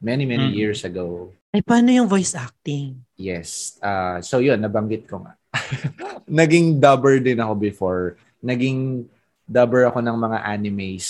many, 0.00 0.24
many 0.24 0.48
Mhm. 0.48 0.56
years 0.56 0.80
ago. 0.82 1.28
Ay, 1.52 1.60
paano 1.60 1.92
yung 1.92 2.08
voice 2.08 2.32
acting? 2.32 2.96
Yes. 3.20 3.76
Ah, 3.84 4.24
so 4.24 4.40
yun, 4.40 4.56
nabanggit 4.56 5.04
ko 5.04 5.20
nga. 5.20 5.36
Naging 6.24 6.80
dubber 6.80 7.20
din 7.20 7.36
ako 7.36 7.52
before. 7.54 8.04
Naging 8.40 9.04
dubber 9.44 9.84
ako 9.84 10.00
ng 10.00 10.16
mga 10.16 10.38
animes. 10.40 11.06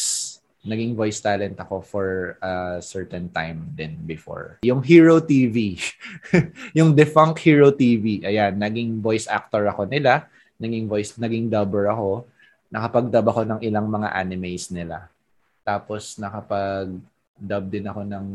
Naging 0.67 0.99
voice 0.99 1.23
talent 1.23 1.55
ako 1.63 1.87
for 1.87 2.07
a 2.43 2.83
certain 2.83 3.31
time 3.31 3.71
din 3.79 3.95
before. 4.03 4.59
Yung 4.67 4.83
Hero 4.83 5.23
TV. 5.23 5.79
yung 6.79 6.99
defunct 6.99 7.39
Hero 7.47 7.71
TV. 7.71 8.27
Ayan, 8.27 8.59
naging 8.59 8.99
voice 8.99 9.31
actor 9.31 9.71
ako 9.71 9.87
nila. 9.87 10.27
Naging 10.59 10.91
voice, 10.91 11.15
naging 11.15 11.47
dubber 11.47 11.87
ako. 11.87 12.27
Nakapag-dub 12.73 13.27
ako 13.29 13.41
ng 13.45 13.61
ilang 13.61 13.87
mga 13.87 14.09
animes 14.17 14.73
nila. 14.73 15.13
Tapos 15.61 16.17
nakapag-dub 16.17 17.65
din 17.69 17.85
ako 17.85 18.01
ng 18.09 18.27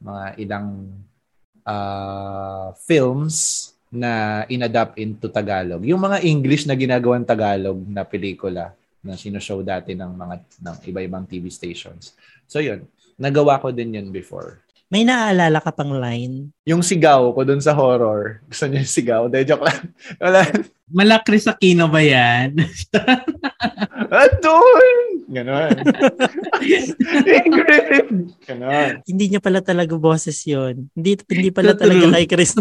mga 0.00 0.24
ilang 0.40 0.88
uh, 1.68 2.72
films 2.88 3.70
na 3.92 4.42
inadapt 4.48 4.96
into 4.96 5.28
Tagalog. 5.28 5.84
Yung 5.84 6.00
mga 6.00 6.24
English 6.24 6.64
na 6.64 6.74
ginagawang 6.74 7.28
Tagalog 7.28 7.78
na 7.84 8.02
pelikula 8.02 8.72
na 9.04 9.20
sinoshow 9.20 9.60
dati 9.60 9.92
ng 9.92 10.12
mga 10.16 10.34
ng 10.64 10.76
iba-ibang 10.88 11.28
TV 11.28 11.52
stations. 11.52 12.16
So 12.48 12.64
yun, 12.64 12.88
nagawa 13.20 13.60
ko 13.60 13.68
din 13.68 14.00
yun 14.00 14.08
before. 14.08 14.63
May 14.92 15.02
naaalala 15.08 15.64
ka 15.64 15.72
pang 15.72 15.96
line? 15.96 16.52
Yung 16.68 16.84
sigaw 16.84 17.32
ko 17.32 17.40
dun 17.40 17.60
sa 17.60 17.72
horror. 17.72 18.44
Gusto 18.44 18.68
niyo 18.68 18.84
yung 18.84 18.92
sigaw? 18.92 19.22
De, 19.32 19.40
joke 19.40 19.64
lang. 19.64 19.80
Wala. 20.22 20.44
Malakris 20.92 21.48
Aquino 21.48 21.88
ba 21.88 22.04
yan? 22.04 22.52
Andun! 24.12 24.96
Ganon. 25.32 25.72
Ingrid! 27.40 28.08
Ganon. 28.44 29.00
Hindi 29.08 29.24
niya 29.32 29.40
pala 29.40 29.64
talaga 29.64 29.96
boses 29.96 30.36
yon. 30.44 30.92
Hindi, 30.92 31.16
hindi 31.32 31.48
pala 31.48 31.72
talaga 31.72 32.20
kay 32.20 32.26
Chris. 32.28 32.52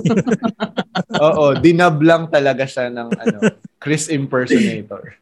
Oo, 1.20 1.60
dinab 1.60 2.00
lang 2.00 2.32
talaga 2.32 2.64
siya 2.64 2.88
ng 2.88 3.10
ano, 3.12 3.40
Chris 3.84 4.08
impersonator. 4.08 5.20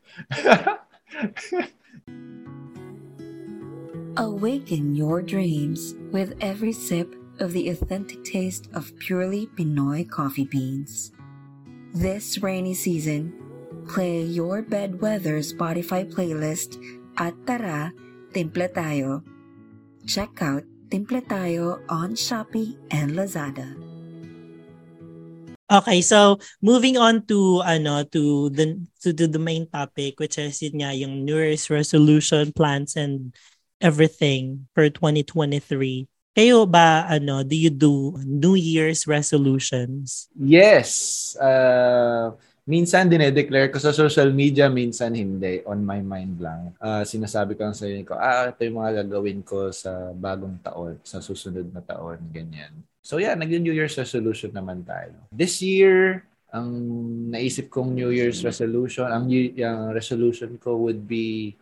Awaken 4.17 4.91
your 4.91 5.23
dreams 5.23 5.95
with 6.11 6.35
every 6.43 6.75
sip 6.75 7.15
of 7.39 7.55
the 7.55 7.69
authentic 7.69 8.27
taste 8.27 8.67
of 8.75 8.91
purely 8.99 9.47
Pinoy 9.55 10.03
coffee 10.03 10.43
beans. 10.43 11.15
This 11.95 12.43
rainy 12.43 12.73
season, 12.75 13.31
play 13.87 14.19
your 14.19 14.67
bedweather 14.67 15.39
Spotify 15.39 16.03
playlist 16.03 16.75
at 17.15 17.31
Tara, 17.47 17.95
Timple 18.33 18.67
Tayo. 18.67 19.23
Check 20.03 20.43
out 20.43 20.67
Timple 20.91 21.23
Tayo 21.23 21.79
on 21.87 22.11
Shopee 22.19 22.75
and 22.91 23.15
Lazada. 23.15 23.79
Okay, 25.71 26.03
so 26.03 26.35
moving 26.59 26.99
on 26.99 27.23
to 27.31 27.63
ano 27.63 28.03
to 28.11 28.51
the 28.51 28.75
to, 28.99 29.15
to 29.15 29.23
the 29.23 29.39
main 29.39 29.71
topic 29.71 30.19
which 30.19 30.35
is 30.35 30.59
yun 30.59 30.83
nga 30.83 30.91
yung 30.91 31.23
New 31.23 31.39
Year's 31.39 31.71
resolution 31.71 32.51
plans 32.51 32.99
and 32.99 33.31
everything 33.81 34.69
for 34.71 34.87
2023. 34.87 36.07
Kayo 36.31 36.63
ba 36.63 37.03
ano 37.11 37.43
do 37.43 37.59
you 37.59 37.67
do 37.67 38.15
New 38.23 38.55
Year's 38.55 39.03
resolutions? 39.03 40.31
Yes. 40.31 41.35
Uh, 41.35 42.31
minsan 42.63 43.11
dinedeclare 43.11 43.67
ko 43.67 43.83
sa 43.83 43.91
social 43.91 44.31
media, 44.31 44.71
minsan 44.71 45.11
hindi. 45.11 45.59
On 45.67 45.75
my 45.83 45.99
mind 45.99 46.39
lang. 46.39 46.71
Uh, 46.79 47.03
sinasabi 47.03 47.59
ko 47.59 47.67
lang 47.67 47.75
sa 47.75 47.83
ko, 48.07 48.15
ah, 48.15 48.47
ito 48.47 48.63
yung 48.63 48.79
mga 48.79 49.03
gagawin 49.03 49.43
ko 49.43 49.75
sa 49.75 50.15
bagong 50.15 50.55
taon, 50.63 50.95
sa 51.03 51.19
susunod 51.19 51.67
na 51.75 51.83
taon, 51.83 52.21
ganyan. 52.31 52.71
So 53.03 53.19
yeah, 53.19 53.35
nag-New 53.35 53.75
Year's 53.75 53.97
resolution 53.99 54.55
naman 54.55 54.87
tayo. 54.87 55.17
This 55.35 55.59
year, 55.59 56.23
ang 56.51 56.69
naisip 57.31 57.67
kong 57.71 57.95
New 57.95 58.11
Year's 58.11 58.43
resolution, 58.43 59.07
ang, 59.07 59.27
yung 59.27 59.95
resolution 59.95 60.59
ko 60.59 60.79
would 60.79 61.07
be 61.07 61.55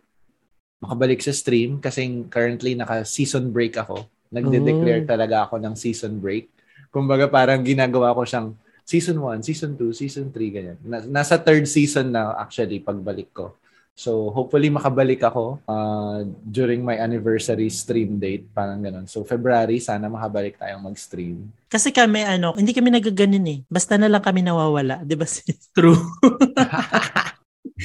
makabalik 0.80 1.20
sa 1.20 1.30
stream 1.36 1.76
kasi 1.78 2.24
currently 2.32 2.72
naka-season 2.72 3.52
break 3.52 3.76
ako. 3.76 4.08
Nagde-declare 4.32 5.04
talaga 5.04 5.44
ako 5.44 5.60
ng 5.60 5.74
season 5.76 6.16
break. 6.18 6.48
Kumbaga 6.88 7.28
parang 7.28 7.60
ginagawa 7.60 8.16
ko 8.16 8.24
siyang 8.24 8.56
season 8.88 9.20
1, 9.22 9.46
season 9.46 9.76
2, 9.78 9.92
season 9.94 10.26
3, 10.32 10.50
ganyan. 10.50 10.78
Na- 10.82 11.22
nasa 11.22 11.38
third 11.38 11.68
season 11.68 12.10
na 12.10 12.34
actually 12.40 12.80
pagbalik 12.82 13.30
ko. 13.30 13.54
So, 14.00 14.32
hopefully 14.32 14.72
makabalik 14.72 15.20
ako 15.20 15.60
uh, 15.68 16.24
during 16.48 16.80
my 16.80 16.96
anniversary 16.96 17.68
stream 17.68 18.16
date, 18.16 18.48
parang 18.56 18.80
ganun. 18.80 19.04
So, 19.04 19.28
February, 19.28 19.76
sana 19.76 20.08
makabalik 20.08 20.56
tayong 20.56 20.80
mag-stream. 20.80 21.52
Kasi 21.68 21.92
kami, 21.92 22.24
ano, 22.24 22.56
hindi 22.56 22.72
kami 22.72 22.88
nagaganon 22.88 23.44
eh. 23.44 23.58
Basta 23.68 24.00
na 24.00 24.08
lang 24.08 24.24
kami 24.24 24.40
nawawala. 24.40 25.04
Di 25.04 25.20
ba 25.20 25.28
sis? 25.28 25.68
True. 25.76 26.00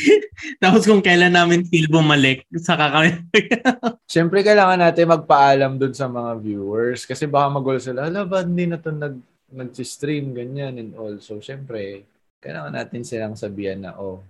Tapos 0.63 0.83
kung 0.83 1.03
kailan 1.03 1.33
namin 1.33 1.63
feel 1.67 1.87
bumalik, 1.87 2.43
saka 2.59 2.91
kami. 2.91 3.23
Siyempre, 4.11 4.43
kailangan 4.43 4.79
natin 4.81 5.11
magpaalam 5.11 5.79
dun 5.79 5.95
sa 5.95 6.11
mga 6.11 6.31
viewers 6.39 7.07
kasi 7.07 7.25
baka 7.25 7.47
magulo 7.49 7.79
sila, 7.79 8.07
hala, 8.07 8.27
ba 8.27 8.43
hindi 8.43 8.67
na 8.67 8.77
ito 8.77 8.91
nag, 8.91 9.15
nag-stream, 9.55 10.35
ganyan 10.35 10.75
and 10.81 10.91
all. 10.99 11.15
So, 11.23 11.39
siyempre, 11.39 12.03
kailangan 12.43 12.75
natin 12.75 13.01
silang 13.07 13.39
sabihan 13.39 13.79
na, 13.79 13.95
oh, 13.95 14.21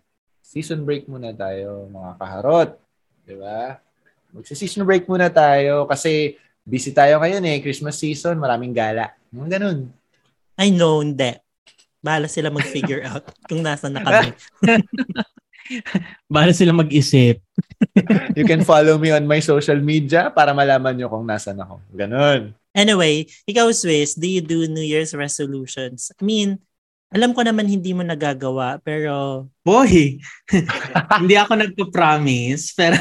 season 0.46 0.86
break 0.86 1.10
muna 1.10 1.34
tayo, 1.34 1.90
mga 1.90 2.12
kaharot. 2.22 2.72
Di 3.26 3.36
ba? 3.36 3.82
Magsi-season 4.36 4.86
break 4.86 5.10
muna 5.10 5.32
tayo 5.34 5.90
kasi 5.90 6.38
busy 6.62 6.94
tayo 6.94 7.18
ngayon 7.18 7.44
eh. 7.50 7.58
Christmas 7.64 7.98
season, 7.98 8.38
maraming 8.38 8.76
gala. 8.76 9.16
Mga 9.34 9.58
ganun. 9.58 9.80
I 10.56 10.70
know, 10.72 11.02
hindi. 11.02 11.36
Bahala 12.06 12.30
sila 12.30 12.54
mag-figure 12.54 13.02
out 13.10 13.26
kung 13.50 13.66
nasa 13.66 13.90
na 13.90 14.06
kami. 14.06 14.30
Bahala 16.34 16.54
sila 16.54 16.74
mag-isip. 16.74 17.42
You 18.38 18.44
can 18.44 18.62
follow 18.68 19.00
me 19.00 19.16
on 19.16 19.26
my 19.26 19.40
social 19.40 19.80
media 19.80 20.30
para 20.30 20.52
malaman 20.52 20.96
nyo 20.96 21.08
kung 21.08 21.26
nasan 21.26 21.58
ako. 21.58 21.80
Ganun. 21.96 22.54
Anyway, 22.76 23.26
ikaw, 23.48 23.72
Swiss, 23.72 24.20
do 24.20 24.28
you 24.28 24.44
do 24.44 24.68
New 24.68 24.84
Year's 24.84 25.16
resolutions? 25.16 26.12
I 26.20 26.22
mean, 26.28 26.60
alam 27.16 27.32
ko 27.32 27.48
naman 27.48 27.72
hindi 27.72 27.96
mo 27.96 28.04
nagagawa, 28.04 28.84
pero 28.84 29.48
Boy, 29.64 30.20
hindi 31.22 31.36
ako 31.40 31.54
nagpo-promise, 31.56 32.76
pero 32.76 33.00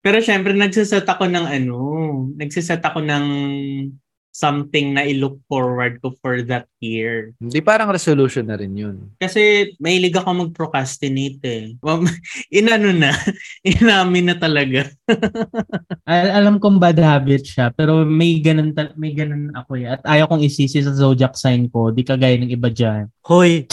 pero 0.00 0.22
syempre 0.22 0.54
nagsiset 0.54 1.04
ako 1.04 1.26
ng 1.28 1.46
ano, 1.50 1.78
nagsiset 2.38 2.80
ako 2.80 3.02
ng 3.02 3.24
something 4.30 4.94
na 4.94 5.02
i-look 5.04 5.38
forward 5.46 5.98
ko 5.98 6.14
for 6.22 6.40
that 6.46 6.66
year. 6.78 7.34
Hindi 7.42 7.60
parang 7.60 7.90
resolution 7.90 8.46
na 8.46 8.56
rin 8.56 8.72
yun. 8.72 8.96
Kasi 9.18 9.74
mahilig 9.82 10.14
ako 10.14 10.48
mag-procrastinate 10.48 11.42
eh. 11.42 11.64
Well, 11.82 12.06
Inano 12.54 12.94
na, 12.94 13.10
inamin 13.66 14.30
na 14.30 14.36
talaga. 14.38 14.86
Al- 16.10 16.34
alam 16.42 16.56
kong 16.62 16.78
bad 16.78 16.98
habit 16.98 17.42
siya, 17.46 17.74
pero 17.74 18.06
may 18.06 18.38
ganun, 18.38 18.70
ta- 18.70 18.94
may 18.94 19.12
ganun 19.12 19.50
ako 19.52 19.78
eh. 19.78 19.86
At 19.90 20.02
ayaw 20.06 20.30
kong 20.30 20.46
isisi 20.46 20.78
sa 20.80 20.94
zodiac 20.94 21.34
sign 21.34 21.66
ko, 21.70 21.90
di 21.90 22.06
kagaya 22.06 22.38
ng 22.38 22.50
iba 22.54 22.70
dyan. 22.70 23.10
hoy, 23.26 23.66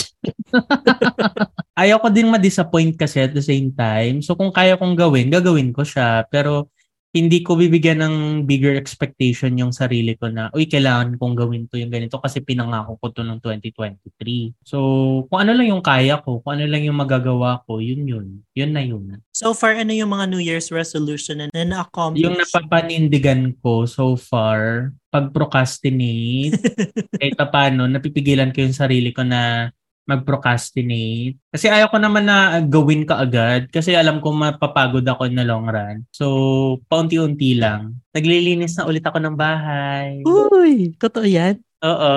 Ayaw 1.78 2.02
ko 2.02 2.10
din 2.10 2.26
ma-disappoint 2.34 2.98
kasi 2.98 3.22
at 3.22 3.38
the 3.38 3.44
same 3.46 3.70
time. 3.70 4.26
So 4.26 4.34
kung 4.34 4.50
kaya 4.50 4.74
kong 4.82 4.98
gawin, 4.98 5.30
gagawin 5.30 5.70
ko 5.70 5.86
siya. 5.86 6.26
Pero 6.26 6.74
hindi 7.18 7.42
ko 7.42 7.58
bibigyan 7.58 8.06
ng 8.06 8.16
bigger 8.46 8.78
expectation 8.78 9.58
yung 9.58 9.74
sarili 9.74 10.14
ko 10.14 10.30
na, 10.30 10.54
uy, 10.54 10.70
kailangan 10.70 11.18
kong 11.18 11.34
gawin 11.34 11.66
to 11.66 11.82
yung 11.82 11.90
ganito 11.90 12.22
kasi 12.22 12.46
pinangako 12.46 13.02
ko 13.02 13.06
to 13.10 13.22
ng 13.26 13.42
2023. 13.42 14.54
So, 14.62 14.78
kung 15.28 15.42
ano 15.42 15.58
lang 15.58 15.68
yung 15.74 15.82
kaya 15.82 16.22
ko, 16.22 16.40
kung 16.46 16.62
ano 16.62 16.70
lang 16.70 16.86
yung 16.86 17.02
magagawa 17.02 17.66
ko, 17.66 17.82
yun 17.82 18.06
yun. 18.06 18.28
Yun 18.54 18.72
na 18.72 18.86
yun. 18.86 19.20
so 19.34 19.54
far, 19.58 19.74
ano 19.74 19.90
yung 19.94 20.14
mga 20.14 20.26
New 20.30 20.42
Year's 20.42 20.70
resolution 20.70 21.42
na, 21.42 21.46
na 21.50 21.66
na-accomplish? 21.66 22.22
Yung 22.22 22.38
napapanindigan 22.38 23.58
ko 23.60 23.90
so 23.90 24.14
far, 24.14 24.94
pag-procrastinate, 25.10 26.54
kahit 27.20 27.34
pa 27.34 27.50
paano, 27.50 27.90
napipigilan 27.90 28.54
ko 28.54 28.62
yung 28.62 28.78
sarili 28.78 29.10
ko 29.10 29.26
na 29.26 29.74
mag-procrastinate. 30.08 31.36
Kasi 31.52 31.68
ayaw 31.68 31.92
ko 31.92 32.00
naman 32.00 32.24
na 32.24 32.64
gawin 32.64 33.04
ka 33.04 33.20
agad 33.20 33.68
kasi 33.70 33.94
alam 33.94 34.24
ko 34.24 34.32
mapapagod 34.32 35.04
ako 35.04 35.28
the 35.28 35.44
long 35.44 35.68
run. 35.68 36.08
So, 36.16 36.80
paunti-unti 36.88 37.60
lang. 37.60 38.00
Naglilinis 38.16 38.80
na 38.80 38.88
ulit 38.88 39.04
ako 39.04 39.20
ng 39.20 39.36
bahay. 39.36 40.24
Uy, 40.24 40.96
totoo 40.96 41.28
yan? 41.28 41.60
Oo. 41.84 42.16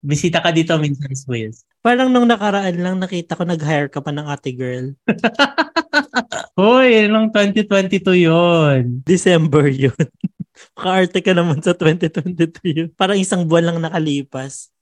Bisita 0.00 0.40
ka 0.40 0.50
dito 0.50 0.72
minsan, 0.80 1.12
Swiss. 1.12 1.66
Parang 1.84 2.10
nung 2.10 2.26
nakaraan 2.26 2.82
lang 2.82 2.96
nakita 2.98 3.38
ko 3.38 3.46
nag-hire 3.46 3.86
ka 3.86 4.02
pa 4.02 4.10
ng 4.10 4.26
ate 4.26 4.50
girl. 4.56 4.90
Hoy, 6.58 7.06
nung 7.06 7.30
2022 7.30 8.26
yon. 8.26 9.06
December 9.06 9.70
yun. 9.70 9.94
Maka-arte 10.76 11.20
ka 11.20 11.32
naman 11.36 11.60
sa 11.60 11.76
2023 11.76 12.74
yun. 12.74 12.88
Parang 12.96 13.18
isang 13.18 13.44
buwan 13.44 13.70
lang 13.70 13.78
nakalipas. 13.78 14.72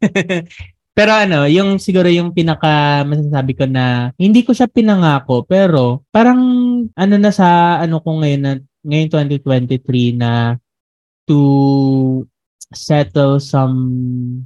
Pero 0.94 1.10
ano, 1.10 1.42
yung 1.50 1.82
siguro 1.82 2.06
yung 2.06 2.30
pinaka 2.30 3.02
masasabi 3.02 3.58
ko 3.58 3.66
na 3.66 4.14
hindi 4.14 4.46
ko 4.46 4.54
siya 4.54 4.70
pinangako 4.70 5.42
pero 5.42 6.06
parang 6.14 6.40
ano 6.94 7.14
na 7.18 7.34
sa 7.34 7.82
ano 7.82 7.98
ko 7.98 8.22
ngayon 8.22 8.42
na 8.46 8.52
ngayon 8.86 9.10
2023 9.42 10.14
na 10.14 10.54
to 11.26 12.22
settle 12.70 13.42
some 13.42 13.74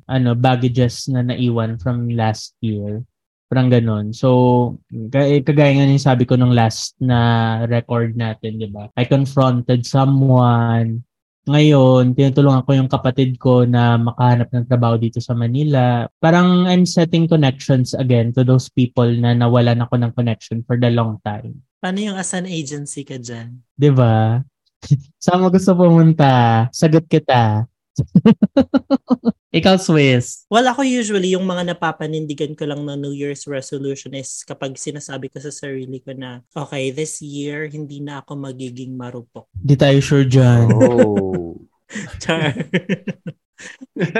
ano 0.09 0.33
baggages 0.33 1.13
na 1.13 1.21
naiwan 1.21 1.77
from 1.77 2.09
last 2.17 2.57
year. 2.65 3.05
Parang 3.49 3.73
ganun. 3.73 4.13
So, 4.13 4.77
kaya- 5.09 5.41
kagaya 5.41 5.73
nga 5.73 5.89
yung 5.89 6.01
sabi 6.05 6.29
ko 6.29 6.37
nung 6.37 6.53
last 6.53 6.93
na 7.01 7.65
record 7.65 8.13
natin, 8.13 8.61
di 8.61 8.69
ba? 8.69 8.93
I 8.93 9.09
confronted 9.09 9.89
someone 9.89 11.01
ngayon, 11.49 12.13
tinutulungan 12.13 12.63
ko 12.69 12.71
yung 12.77 12.91
kapatid 12.93 13.41
ko 13.41 13.65
na 13.65 13.97
makahanap 13.97 14.53
ng 14.53 14.69
trabaho 14.69 15.01
dito 15.01 15.19
sa 15.19 15.33
Manila. 15.33 16.05
Parang 16.21 16.69
I'm 16.69 16.85
setting 16.85 17.25
connections 17.25 17.97
again 17.97 18.37
to 18.37 18.45
those 18.45 18.69
people 18.69 19.09
na 19.09 19.33
nawalan 19.33 19.81
ako 19.81 19.97
ng 19.97 20.13
connection 20.13 20.61
for 20.69 20.77
the 20.77 20.93
long 20.93 21.17
time. 21.25 21.65
Paano 21.81 21.99
yung 22.05 22.19
as 22.21 22.37
an 22.37 22.45
agency 22.45 23.03
ka 23.03 23.17
dyan? 23.17 23.65
ba? 23.97 24.45
Saan 25.25 25.41
mo 25.41 25.49
gusto 25.49 25.73
pumunta? 25.73 26.67
Sagot 26.71 27.09
kita. 27.09 27.65
Ikaw, 29.59 29.81
Swiss. 29.81 30.45
Well, 30.53 30.69
ako 30.69 30.85
usually, 30.85 31.33
yung 31.33 31.49
mga 31.49 31.73
napapanindigan 31.73 32.53
ko 32.53 32.69
lang 32.69 32.85
ng 32.85 33.01
New 33.01 33.15
Year's 33.17 33.49
resolution 33.49 34.13
is 34.13 34.45
kapag 34.45 34.77
sinasabi 34.77 35.33
ko 35.33 35.41
sa 35.41 35.49
sarili 35.49 36.05
ko 36.05 36.13
na, 36.13 36.45
okay, 36.53 36.93
this 36.93 37.25
year, 37.25 37.65
hindi 37.67 38.05
na 38.05 38.21
ako 38.21 38.37
magiging 38.37 38.93
marupok. 38.95 39.49
Di 39.57 39.75
tayo 39.75 39.99
sure 40.05 40.29
dyan. 40.29 40.69
Oh. 40.69 41.57
Char. 42.23 42.53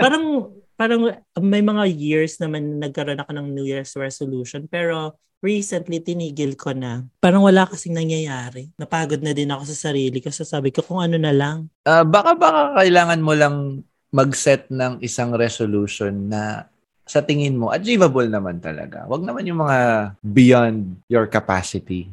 parang, 0.01 0.57
parang 0.81 1.01
may 1.45 1.61
mga 1.61 1.85
years 1.93 2.41
naman 2.41 2.81
na 2.81 2.89
nagkaroon 2.89 3.21
ako 3.21 3.33
ng 3.37 3.49
New 3.53 3.69
Year's 3.69 3.93
resolution, 3.95 4.65
pero 4.65 5.21
recently 5.39 6.03
tinigil 6.03 6.59
ko 6.59 6.75
na. 6.75 7.07
Parang 7.23 7.47
wala 7.47 7.67
kasing 7.67 7.95
nangyayari. 7.95 8.71
Napagod 8.75 9.23
na 9.23 9.31
din 9.31 9.51
ako 9.51 9.71
sa 9.71 9.91
sarili 9.91 10.19
ko. 10.19 10.31
Sasabi 10.35 10.75
ko 10.75 10.83
kung 10.83 10.99
ano 10.99 11.15
na 11.15 11.31
lang. 11.31 11.71
Ah, 11.87 12.03
baka 12.03 12.35
baka 12.35 12.83
kailangan 12.83 13.21
mo 13.23 13.33
lang 13.35 13.87
mag-set 14.11 14.67
ng 14.73 14.99
isang 15.05 15.37
resolution 15.37 16.33
na 16.33 16.67
sa 17.09 17.25
tingin 17.25 17.57
mo 17.57 17.73
achievable 17.73 18.29
naman 18.29 18.61
talaga. 18.61 19.09
Wag 19.09 19.25
naman 19.25 19.47
yung 19.49 19.65
mga 19.65 19.79
beyond 20.21 21.01
your 21.09 21.25
capacity. 21.29 22.09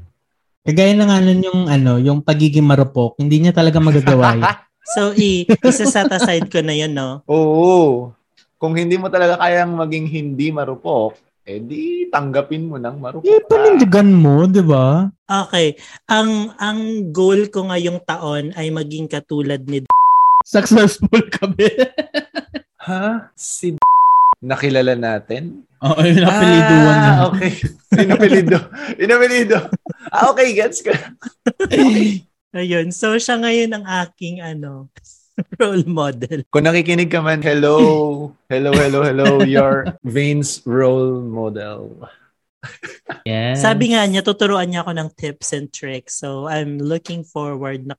Kagaya 0.66 0.98
na 0.98 1.06
nga 1.06 1.22
nun 1.22 1.46
yung, 1.46 1.62
ano, 1.70 2.02
yung 2.02 2.20
pagiging 2.26 2.66
marupok, 2.66 3.22
hindi 3.22 3.38
niya 3.38 3.54
talaga 3.54 3.78
magagawa 3.78 4.34
yun. 4.38 4.46
So, 4.86 5.18
i- 5.18 5.50
isa-set 5.50 6.14
aside 6.14 6.46
ko 6.46 6.62
na 6.62 6.78
yun, 6.78 6.94
no? 6.94 7.26
Oo. 7.26 8.14
Kung 8.62 8.78
hindi 8.78 9.02
mo 9.02 9.10
talaga 9.10 9.42
kayang 9.42 9.74
maging 9.74 10.06
hindi 10.06 10.54
marupok, 10.54 11.18
eh 11.46 11.62
di 11.62 12.10
tanggapin 12.10 12.66
mo 12.66 12.82
ng 12.82 12.98
marupok. 12.98 13.30
Eh, 13.30 13.38
panindigan 13.46 14.10
mo, 14.10 14.50
di 14.50 14.66
ba? 14.66 15.06
Okay. 15.30 15.78
Ang 16.10 16.50
ang 16.58 17.14
goal 17.14 17.54
ko 17.54 17.70
ngayong 17.70 18.02
taon 18.02 18.50
ay 18.58 18.74
maging 18.74 19.06
katulad 19.06 19.62
ni 19.70 19.86
Successful 20.46 21.22
kami. 21.30 21.70
Ha? 22.86 23.34
Si 23.34 23.74
nakilala 24.46 24.94
natin? 24.94 25.66
Oo, 25.82 26.06
yung 26.06 26.22
napiliduan 26.22 26.98
na. 27.02 27.10
Ah, 27.18 27.22
okay. 27.34 27.50
Inapelido. 27.98 28.62
Inapelido. 29.02 29.58
Ah, 30.14 30.30
okay. 30.30 30.54
Gets 30.54 30.86
ka. 30.86 30.94
Ayun. 32.54 32.94
So, 32.94 33.18
siya 33.18 33.42
ngayon 33.42 33.74
ang 33.74 33.90
aking 33.90 34.46
ano, 34.46 34.94
role 35.62 35.86
model. 35.88 36.44
Kung 36.52 36.66
nakikinig 36.66 37.12
ka 37.12 37.20
man, 37.20 37.44
hello. 37.44 38.32
Hello, 38.48 38.72
hello, 38.72 39.04
hello. 39.04 39.44
Your 39.44 40.00
Vane's 40.04 40.64
role 40.64 41.20
model. 41.22 42.08
Yes. 43.28 43.62
Sabi 43.62 43.94
nga 43.94 44.06
niya, 44.10 44.26
tuturuan 44.26 44.70
niya 44.70 44.82
ako 44.82 44.92
ng 44.96 45.10
tips 45.14 45.54
and 45.54 45.70
tricks. 45.70 46.18
So, 46.18 46.50
I'm 46.50 46.82
looking 46.82 47.22
forward 47.26 47.86
na 47.86 47.96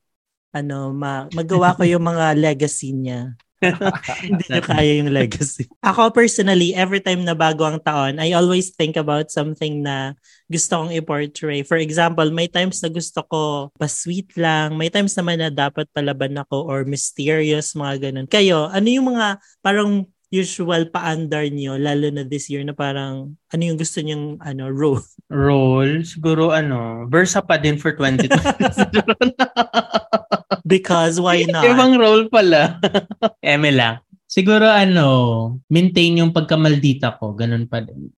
ano, 0.51 0.91
ma- 0.91 1.29
magawa 1.31 1.75
ko 1.77 1.83
yung 1.85 2.03
mga 2.03 2.35
legacy 2.35 2.91
niya. 2.91 3.37
Hindi 4.25 4.45
nyo 4.53 4.61
kaya 4.61 4.91
yung 5.01 5.09
legacy. 5.09 5.65
Ako 5.89 6.13
personally, 6.13 6.77
every 6.77 7.01
time 7.01 7.25
na 7.25 7.33
bago 7.33 7.65
ang 7.65 7.81
taon, 7.81 8.21
I 8.21 8.37
always 8.37 8.73
think 8.73 8.95
about 8.97 9.33
something 9.33 9.81
na 9.81 10.13
gusto 10.45 10.77
kong 10.77 10.93
i-portray. 10.93 11.65
For 11.65 11.81
example, 11.81 12.29
may 12.29 12.45
times 12.45 12.79
na 12.85 12.89
gusto 12.93 13.25
ko 13.25 13.41
pa-sweet 13.75 14.37
lang. 14.37 14.77
May 14.77 14.93
times 14.93 15.17
naman 15.17 15.41
na 15.41 15.49
dapat 15.49 15.89
palaban 15.89 16.37
ako 16.37 16.69
or 16.69 16.85
mysterious, 16.85 17.73
mga 17.73 18.09
ganun. 18.09 18.27
Kayo, 18.29 18.69
ano 18.69 18.87
yung 18.87 19.17
mga 19.17 19.41
parang 19.65 20.05
usual 20.27 20.91
pa-under 20.91 21.47
nyo, 21.47 21.79
lalo 21.79 22.11
na 22.11 22.27
this 22.27 22.51
year 22.51 22.59
na 22.63 22.75
parang 22.75 23.39
ano 23.53 23.61
yung 23.63 23.79
gusto 23.79 24.03
nyong 24.03 24.43
ano, 24.43 24.67
role? 24.67 25.03
Role, 25.31 26.03
siguro 26.03 26.51
ano, 26.51 27.07
Versa 27.07 27.39
pa 27.39 27.55
din 27.55 27.79
for 27.79 27.95
2020. 27.95 28.27
Because 30.67 31.23
why 31.23 31.45
not? 31.47 31.63
Ibang 31.63 31.95
role 31.95 32.27
pala. 32.27 32.83
Eme 33.43 33.71
lang. 33.71 34.03
Siguro 34.37 34.69
ano, 34.69 35.07
maintain 35.65 36.21
yung 36.21 36.29
pagkamaldita 36.29 37.17
ko. 37.17 37.33
Ganun 37.33 37.65
pa 37.65 37.81
din. 37.81 38.13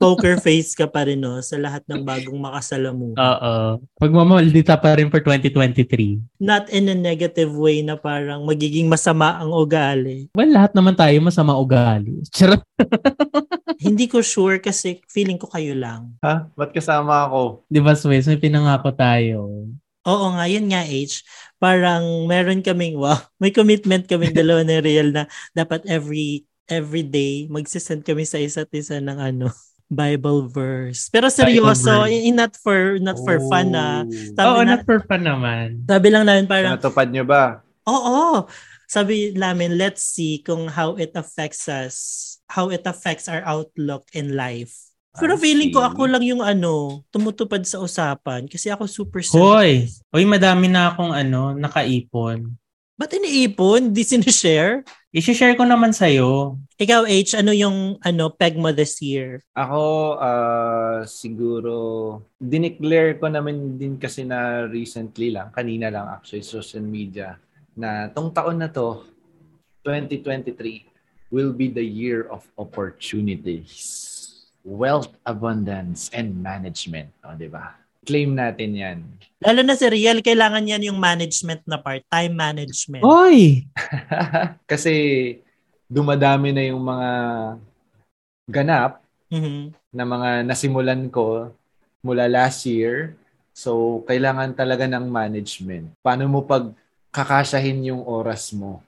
Poker 0.00 0.40
face 0.40 0.72
ka 0.72 0.88
pa 0.88 1.04
rin 1.04 1.20
no, 1.20 1.44
sa 1.44 1.60
lahat 1.60 1.84
ng 1.84 2.00
bagong 2.00 2.40
makasalamu. 2.40 3.12
Oo. 3.12 3.54
Pagmamaldita 4.00 4.80
pa 4.80 4.96
rin 4.96 5.12
for 5.12 5.20
2023. 5.20 6.40
Not 6.40 6.72
in 6.72 6.88
a 6.88 6.96
negative 6.96 7.52
way 7.52 7.84
na 7.84 8.00
parang 8.00 8.48
magiging 8.48 8.88
masama 8.88 9.36
ang 9.36 9.52
ugali. 9.52 10.32
Well, 10.32 10.48
lahat 10.48 10.72
naman 10.72 10.96
tayo 10.96 11.20
masama 11.20 11.52
ugali. 11.52 12.24
Charot. 12.32 12.64
Hindi 13.84 14.08
ko 14.08 14.24
sure 14.24 14.56
kasi 14.56 15.04
feeling 15.04 15.36
ko 15.36 15.52
kayo 15.52 15.76
lang. 15.76 16.16
Ha? 16.24 16.48
Ba't 16.56 16.72
kasama 16.72 17.28
ako? 17.28 17.68
Di 17.68 17.84
ba, 17.84 17.92
Swiss? 17.92 18.24
May 18.24 18.40
pinangako 18.40 18.88
tayo. 18.96 19.68
Oo 20.02 20.34
nga, 20.34 20.50
yun 20.50 20.66
nga, 20.66 20.82
H. 20.82 21.22
Parang 21.62 22.26
meron 22.26 22.58
kaming, 22.58 22.98
wow, 22.98 23.22
may 23.42 23.54
commitment 23.54 24.10
kaming 24.10 24.34
dalawa 24.34 24.66
ni 24.66 24.82
Real 24.82 25.14
na 25.14 25.30
dapat 25.54 25.86
every 25.86 26.42
every 26.66 27.06
day 27.06 27.46
magsisend 27.46 28.02
kami 28.02 28.26
sa 28.26 28.42
isa't 28.42 28.70
isa 28.74 28.98
ng 28.98 29.18
ano, 29.18 29.46
Bible 29.92 30.48
verse. 30.50 31.06
Pero 31.12 31.30
seryoso, 31.30 32.08
verse. 32.08 32.10
in, 32.10 32.34
not 32.34 32.56
for 32.58 32.98
not 32.98 33.20
for 33.22 33.38
fun 33.46 33.70
na. 33.76 34.02
Oo, 34.42 34.64
na, 34.66 34.74
not 34.74 34.82
for 34.88 35.04
fun 35.04 35.22
naman. 35.22 35.86
sabi 35.86 36.08
lang 36.10 36.26
namin 36.26 36.50
parang, 36.50 36.74
Natupad 36.74 37.12
nyo 37.12 37.22
ba? 37.22 37.62
oo, 37.86 38.48
sabi 38.88 39.32
namin, 39.32 39.80
let's 39.80 40.04
see 40.04 40.44
kung 40.44 40.68
how 40.68 40.96
it 41.00 41.16
affects 41.16 41.64
us, 41.68 41.96
how 42.48 42.68
it 42.68 42.84
affects 42.84 43.28
our 43.28 43.40
outlook 43.44 44.04
in 44.12 44.36
life. 44.36 44.91
Pero 45.12 45.36
feeling 45.36 45.68
ko 45.68 45.84
ako 45.84 46.08
lang 46.08 46.24
yung 46.24 46.40
ano, 46.40 47.04
tumutupad 47.12 47.60
sa 47.68 47.84
usapan 47.84 48.48
kasi 48.48 48.72
ako 48.72 48.88
super 48.88 49.20
Hoy! 49.20 49.84
sensitive. 49.84 50.08
Hoy, 50.08 50.24
madami 50.24 50.72
na 50.72 50.88
akong 50.88 51.12
ano, 51.12 51.52
nakaipon. 51.52 52.48
Ba't 52.96 53.12
iniipon? 53.12 53.92
Di 53.92 54.04
sinishare? 54.04 54.84
I-share 55.12 55.52
ko 55.52 55.68
naman 55.68 55.92
sa'yo. 55.92 56.56
Ikaw, 56.80 57.04
H, 57.04 57.36
ano 57.36 57.52
yung 57.52 58.00
ano 58.00 58.32
peg 58.32 58.56
mo 58.56 58.72
this 58.72 58.96
year? 59.04 59.44
Ako, 59.52 60.16
ah, 60.16 61.04
siguro, 61.04 61.72
dineclare 62.40 63.20
ko 63.20 63.28
naman 63.28 63.76
din 63.76 64.00
kasi 64.00 64.24
na 64.24 64.64
recently 64.64 65.28
lang, 65.28 65.52
kanina 65.52 65.92
lang 65.92 66.08
actually, 66.08 66.40
social 66.40 66.80
media, 66.80 67.36
na 67.76 68.08
tong 68.08 68.32
taon 68.32 68.60
na 68.60 68.72
to, 68.72 69.04
2023, 69.84 70.88
will 71.28 71.52
be 71.52 71.68
the 71.68 71.84
year 71.84 72.28
of 72.32 72.44
opportunities. 72.56 74.11
Wealth, 74.62 75.10
abundance, 75.26 76.06
and 76.14 76.38
management. 76.38 77.10
O, 77.26 77.34
di 77.34 77.50
ba? 77.50 77.74
Claim 78.06 78.34
natin 78.34 78.70
yan. 78.74 78.98
Lalo 79.42 79.62
na 79.62 79.74
si 79.74 79.86
Riel, 79.90 80.22
kailangan 80.22 80.62
yan 80.66 80.86
yung 80.86 80.98
management 80.98 81.62
na 81.66 81.78
part, 81.78 82.02
time 82.06 82.34
management. 82.34 83.02
Hoy! 83.02 83.66
kasi 84.70 84.94
dumadami 85.86 86.54
na 86.54 86.62
yung 86.62 86.82
mga 86.82 87.10
ganap 88.46 89.02
Mhm. 89.32 89.74
na 89.90 90.04
mga 90.06 90.30
nasimulan 90.46 91.02
ko 91.10 91.50
mula 92.02 92.26
last 92.30 92.62
year. 92.66 93.18
So, 93.50 94.02
kailangan 94.06 94.54
talaga 94.54 94.86
ng 94.86 95.10
management. 95.10 95.90
Paano 96.06 96.24
mo 96.30 96.40
pag 96.46 96.70
kakasyahin 97.10 97.92
yung 97.92 98.02
oras 98.06 98.54
mo 98.54 98.80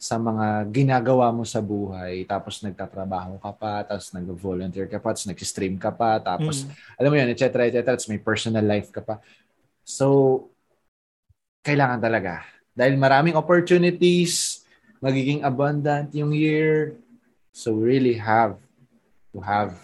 sa 0.00 0.16
mga 0.16 0.64
ginagawa 0.72 1.28
mo 1.28 1.44
sa 1.44 1.60
buhay, 1.60 2.24
tapos 2.24 2.64
nagtatrabaho 2.64 3.36
ka 3.36 3.52
pa, 3.52 3.84
tapos 3.84 4.08
nag-volunteer 4.16 4.88
ka 4.88 4.96
pa, 4.96 5.12
tapos 5.12 5.28
nag-stream 5.28 5.76
ka 5.76 5.92
pa, 5.92 6.16
tapos, 6.16 6.64
Mhm. 6.64 6.96
alam 6.96 7.10
mo 7.12 7.16
yun, 7.20 7.28
et 7.28 7.36
cetera, 7.36 7.68
et 7.68 7.76
cetera, 7.76 7.92
tapos 8.00 8.08
may 8.08 8.16
personal 8.16 8.64
life 8.64 8.88
ka 8.88 9.04
pa. 9.04 9.20
So, 9.84 10.48
kailangan 11.60 12.00
talaga. 12.00 12.48
Dahil 12.72 12.96
maraming 12.96 13.36
opportunities, 13.36 14.64
magiging 15.04 15.44
abundant 15.44 16.08
yung 16.16 16.32
year. 16.32 16.96
So, 17.52 17.76
we 17.76 18.00
really 18.00 18.16
have 18.16 18.56
to 19.36 19.44
have 19.44 19.76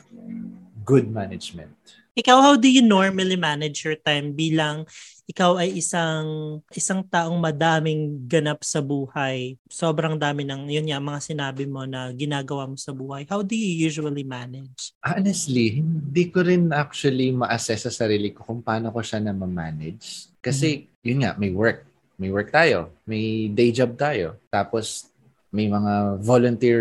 good 0.81 1.13
management. 1.13 1.77
Ikaw, 2.17 2.37
how 2.41 2.55
do 2.57 2.65
you 2.65 2.81
normally 2.81 3.37
manage 3.37 3.85
your 3.85 4.01
time 4.01 4.33
bilang 4.33 4.89
ikaw 5.29 5.59
ay 5.61 5.75
isang 5.77 6.59
isang 6.73 7.03
taong 7.05 7.37
madaming 7.37 8.25
ganap 8.25 8.63
sa 8.63 8.81
buhay. 8.81 9.59
Sobrang 9.67 10.17
dami 10.17 10.47
ng, 10.47 10.71
yun 10.71 10.89
nga, 10.89 11.03
mga 11.03 11.21
sinabi 11.21 11.69
mo 11.69 11.85
na 11.85 12.15
ginagawa 12.15 12.71
mo 12.71 12.79
sa 12.79 12.95
buhay. 12.95 13.27
How 13.29 13.43
do 13.43 13.53
you 13.53 13.85
usually 13.85 14.23
manage? 14.25 14.95
Honestly, 15.03 15.83
hindi 15.83 16.31
ko 16.31 16.47
rin 16.47 16.71
actually 16.71 17.35
ma-assess 17.35 17.85
sa 17.85 17.93
sarili 17.93 18.33
ko 18.33 18.47
kung 18.47 18.63
paano 18.63 18.89
ko 18.95 19.03
siya 19.03 19.21
na 19.21 19.35
ma-manage. 19.35 20.31
Kasi, 20.39 20.89
yun 21.03 21.27
nga, 21.27 21.35
may 21.37 21.51
work. 21.51 21.85
May 22.17 22.31
work 22.33 22.55
tayo. 22.55 22.95
May 23.05 23.51
day 23.51 23.75
job 23.75 23.99
tayo. 23.99 24.39
Tapos, 24.49 25.11
may 25.51 25.67
mga 25.67 26.23
volunteer 26.23 26.81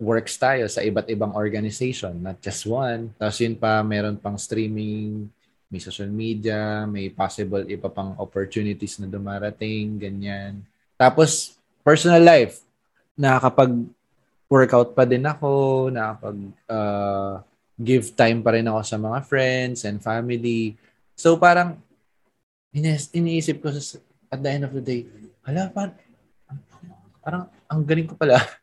works 0.00 0.40
tayo 0.40 0.64
sa 0.64 0.80
iba't 0.80 1.12
ibang 1.12 1.36
organization, 1.36 2.16
not 2.16 2.40
just 2.40 2.64
one. 2.64 3.12
Tapos 3.20 3.36
yun 3.36 3.52
pa, 3.52 3.84
meron 3.84 4.16
pang 4.16 4.40
streaming, 4.40 5.28
may 5.68 5.78
social 5.78 6.08
media, 6.08 6.88
may 6.88 7.12
possible 7.12 7.62
iba 7.68 7.92
pang 7.92 8.16
opportunities 8.16 8.96
na 8.96 9.06
dumarating, 9.06 10.00
ganyan. 10.00 10.64
Tapos, 10.96 11.54
personal 11.84 12.24
life. 12.24 12.64
Nakakapag-workout 13.14 14.96
pa 14.96 15.04
din 15.04 15.22
ako, 15.22 15.52
nakakapag 15.92 16.38
uh, 16.66 17.44
give 17.76 18.10
time 18.16 18.40
pa 18.40 18.56
rin 18.56 18.66
ako 18.66 18.80
sa 18.82 18.96
mga 18.96 19.18
friends 19.28 19.84
and 19.84 20.00
family. 20.00 20.80
So, 21.12 21.36
parang, 21.36 21.76
ines- 22.72 23.12
iniisip 23.12 23.60
ko 23.60 23.68
sa, 23.68 24.00
at 24.32 24.40
the 24.40 24.50
end 24.50 24.64
of 24.64 24.72
the 24.72 24.82
day, 24.82 25.04
hala, 25.44 25.68
parang, 25.68 25.94
parang 27.20 27.42
ang 27.68 27.80
galing 27.84 28.08
ko 28.08 28.16
pala. 28.16 28.40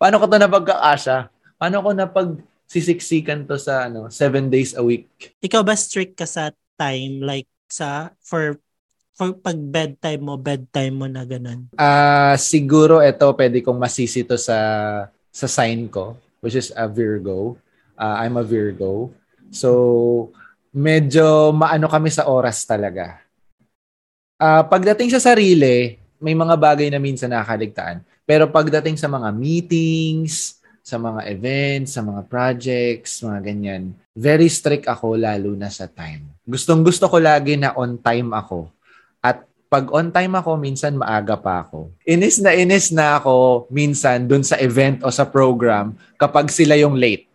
Paano 0.00 0.20
ko 0.20 0.24
to 0.28 0.36
napagkakasya? 0.36 1.28
Paano 1.56 1.76
ko 1.84 1.90
napag 1.92 2.30
sisiksikan 2.70 3.44
to 3.44 3.58
sa 3.58 3.90
ano, 3.90 4.06
seven 4.08 4.46
days 4.46 4.72
a 4.78 4.82
week? 4.82 5.34
Ikaw 5.42 5.60
ba 5.66 5.74
strict 5.74 6.16
ka 6.16 6.26
sa 6.28 6.54
time? 6.78 7.20
Like, 7.20 7.50
sa, 7.66 8.14
for, 8.22 8.56
for 9.14 9.34
pag 9.36 9.58
bedtime 9.58 10.22
mo, 10.22 10.38
bedtime 10.38 10.94
mo 10.94 11.06
na 11.10 11.26
ganun? 11.26 11.68
Ah, 11.76 12.38
siguro 12.38 13.02
ito 13.02 13.26
pwede 13.34 13.60
kong 13.60 13.78
masisi 13.78 14.22
to 14.22 14.38
sa 14.38 14.58
sa 15.30 15.46
sign 15.46 15.86
ko, 15.86 16.18
which 16.42 16.58
is 16.58 16.74
a 16.74 16.90
Virgo. 16.90 17.58
Ah, 17.94 18.22
I'm 18.24 18.38
a 18.38 18.44
Virgo. 18.46 19.14
So, 19.50 20.30
medyo 20.70 21.50
maano 21.50 21.90
kami 21.90 22.10
sa 22.10 22.30
oras 22.30 22.62
talaga. 22.66 23.22
Ah, 24.40 24.64
pagdating 24.64 25.10
sa 25.12 25.20
sarili, 25.20 26.00
may 26.22 26.34
mga 26.36 26.54
bagay 26.56 26.88
na 26.88 27.02
minsan 27.02 27.28
nakakaligtaan. 27.32 28.00
Pero 28.30 28.46
pagdating 28.46 28.94
sa 28.94 29.10
mga 29.10 29.34
meetings, 29.34 30.62
sa 30.86 31.02
mga 31.02 31.26
events, 31.34 31.98
sa 31.98 32.02
mga 32.06 32.30
projects, 32.30 33.26
mga 33.26 33.42
ganyan, 33.42 33.90
very 34.14 34.46
strict 34.46 34.86
ako 34.86 35.18
lalo 35.18 35.58
na 35.58 35.66
sa 35.66 35.90
time. 35.90 36.30
Gustong 36.46 36.86
gusto 36.86 37.10
ko 37.10 37.18
lagi 37.18 37.58
na 37.58 37.74
on 37.74 37.98
time 37.98 38.30
ako. 38.30 38.70
At 39.18 39.50
pag 39.66 39.90
on 39.90 40.14
time 40.14 40.38
ako, 40.38 40.54
minsan 40.62 40.94
maaga 40.94 41.34
pa 41.34 41.66
ako. 41.66 41.90
Inis 42.06 42.38
na 42.38 42.54
inis 42.54 42.94
na 42.94 43.18
ako 43.18 43.66
minsan 43.66 44.30
dun 44.30 44.46
sa 44.46 44.62
event 44.62 45.02
o 45.02 45.10
sa 45.10 45.26
program 45.26 45.98
kapag 46.14 46.54
sila 46.54 46.78
yung 46.78 46.94
late. 46.94 47.26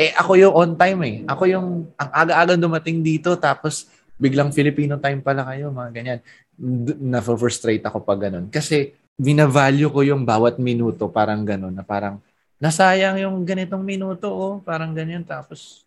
Eh 0.00 0.16
ako 0.16 0.32
yung 0.40 0.54
on 0.56 0.72
time 0.80 1.00
eh. 1.04 1.16
Ako 1.28 1.44
yung 1.44 1.92
ang 2.00 2.10
aga-aga 2.24 2.56
dumating 2.56 3.04
dito 3.04 3.36
tapos 3.36 3.84
biglang 4.16 4.48
Filipino 4.56 4.96
time 4.96 5.20
pala 5.20 5.44
kayo, 5.44 5.68
mga 5.68 5.90
ganyan. 5.92 6.18
D- 6.56 6.96
Na-frustrate 7.04 7.84
ako 7.84 8.00
pag 8.00 8.32
ganun. 8.32 8.48
Kasi 8.48 8.96
binavalue 9.18 9.90
ko 9.90 10.00
yung 10.06 10.22
bawat 10.22 10.62
minuto 10.62 11.10
parang 11.10 11.42
ganun 11.42 11.74
na 11.74 11.82
parang 11.82 12.22
nasayang 12.62 13.18
yung 13.18 13.42
ganitong 13.42 13.82
minuto 13.82 14.30
oh, 14.30 14.54
parang 14.62 14.94
ganyan 14.94 15.26
tapos 15.26 15.82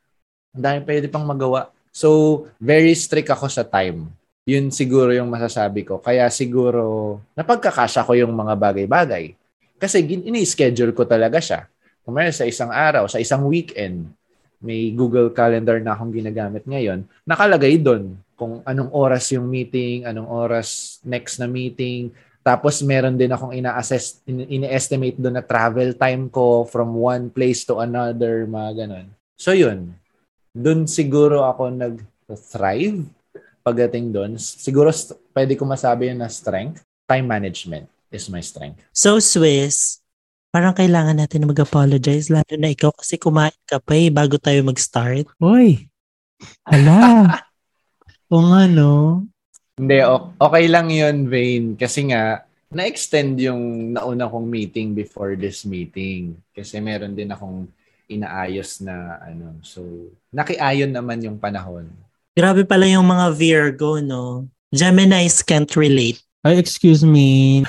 ang 0.51 0.63
dami 0.67 0.79
pwede 0.83 1.07
pang 1.07 1.23
magawa. 1.23 1.71
So, 1.95 2.43
very 2.59 2.91
strict 2.91 3.31
ako 3.31 3.47
sa 3.47 3.63
time. 3.63 4.11
Yun 4.43 4.67
siguro 4.67 5.15
yung 5.15 5.31
masasabi 5.31 5.87
ko. 5.87 6.03
Kaya 6.03 6.27
siguro 6.27 7.19
napagkakasya 7.39 8.03
ko 8.03 8.11
yung 8.19 8.35
mga 8.35 8.59
bagay-bagay. 8.59 9.31
Kasi 9.79 10.03
ini-schedule 10.03 10.91
ko 10.91 11.07
talaga 11.07 11.39
siya. 11.39 11.71
Meron 12.03 12.35
sa 12.35 12.43
isang 12.43 12.67
araw, 12.67 13.07
sa 13.07 13.23
isang 13.23 13.47
weekend, 13.47 14.11
may 14.59 14.91
Google 14.91 15.31
Calendar 15.31 15.79
na 15.79 15.95
akong 15.95 16.11
ginagamit 16.11 16.67
ngayon, 16.67 17.07
nakalagay 17.23 17.79
doon 17.79 18.19
kung 18.35 18.59
anong 18.67 18.91
oras 18.91 19.31
yung 19.31 19.47
meeting, 19.47 20.03
anong 20.03 20.27
oras 20.27 20.99
next 21.07 21.39
na 21.39 21.47
meeting, 21.47 22.11
Tapos 22.41 22.81
meron 22.81 23.13
din 23.17 23.29
akong 23.29 23.53
ina-assess, 23.53 24.25
in- 24.25 24.49
ini-estimate 24.49 25.17
doon 25.21 25.37
na 25.37 25.45
travel 25.45 25.93
time 25.93 26.25
ko 26.27 26.65
from 26.65 26.97
one 26.97 27.29
place 27.29 27.61
to 27.65 27.77
another, 27.77 28.49
mga 28.49 28.85
ganon. 28.85 29.07
So 29.37 29.53
yun, 29.53 29.93
doon 30.51 30.89
siguro 30.89 31.45
ako 31.45 31.69
nag-thrive 31.69 33.05
pagdating 33.61 34.09
doon. 34.09 34.31
Siguro 34.41 34.89
st- 34.89 35.17
pwede 35.37 35.53
ko 35.53 35.69
masabi 35.69 36.09
yun 36.09 36.19
na 36.19 36.29
strength. 36.29 36.81
Time 37.05 37.29
management 37.29 37.85
is 38.09 38.25
my 38.27 38.41
strength. 38.41 38.81
So, 38.91 39.21
Swiss, 39.21 40.01
parang 40.49 40.75
kailangan 40.75 41.15
natin 41.15 41.45
na 41.45 41.51
mag-apologize, 41.53 42.27
lalo 42.27 42.53
na 42.57 42.73
ikaw 42.73 42.91
kasi 42.91 43.15
kumain 43.21 43.55
ka 43.69 43.79
pa 43.79 43.95
eh, 43.95 44.09
bago 44.11 44.35
tayo 44.41 44.59
mag-start. 44.65 45.29
Uy! 45.39 45.87
Hala! 46.67 47.39
o 48.33 48.35
nga, 48.49 48.61
no? 48.67 49.23
Hindi, 49.81 49.97
o- 50.05 50.29
okay 50.37 50.69
lang 50.69 50.93
yun, 50.93 51.25
Vane. 51.25 51.73
Kasi 51.73 52.13
nga, 52.13 52.45
na-extend 52.69 53.41
yung 53.41 53.91
nauna 53.97 54.29
kong 54.29 54.45
meeting 54.45 54.93
before 54.93 55.33
this 55.33 55.65
meeting. 55.65 56.37
Kasi 56.53 56.77
meron 56.77 57.17
din 57.17 57.33
akong 57.33 57.65
inaayos 58.05 58.77
na 58.85 59.17
ano. 59.25 59.57
So, 59.65 59.81
nakiayon 60.29 60.93
naman 60.93 61.25
yung 61.25 61.41
panahon. 61.41 61.89
Grabe 62.37 62.61
pala 62.61 62.85
yung 62.85 63.09
mga 63.09 63.33
Virgo, 63.33 63.97
no? 63.97 64.45
Geminis 64.69 65.41
can't 65.41 65.73
relate. 65.73 66.21
Ay, 66.45 66.61
excuse 66.61 67.01
me. 67.01 67.61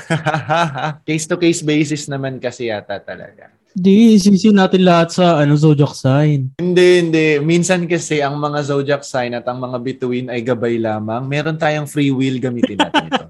Case-to-case 1.08 1.64
basis 1.64 2.12
naman 2.12 2.36
kasi 2.36 2.68
yata 2.68 3.00
talaga. 3.00 3.48
Di, 3.72 4.20
isisi 4.20 4.52
natin 4.52 4.84
lahat 4.84 5.16
sa 5.16 5.40
ano 5.40 5.56
zodiac 5.56 5.96
sign. 5.96 6.52
Hindi, 6.60 6.88
hindi. 7.00 7.28
Minsan 7.40 7.88
kasi 7.88 8.20
ang 8.20 8.36
mga 8.36 8.60
zodiac 8.68 9.00
sign 9.00 9.32
at 9.32 9.48
ang 9.48 9.64
mga 9.64 9.80
bituin 9.80 10.28
ay 10.28 10.44
gabay 10.44 10.76
lamang. 10.76 11.24
Meron 11.24 11.56
tayong 11.56 11.88
free 11.88 12.12
will 12.12 12.36
gamitin 12.36 12.76
natin 12.76 13.08
ito. 13.08 13.24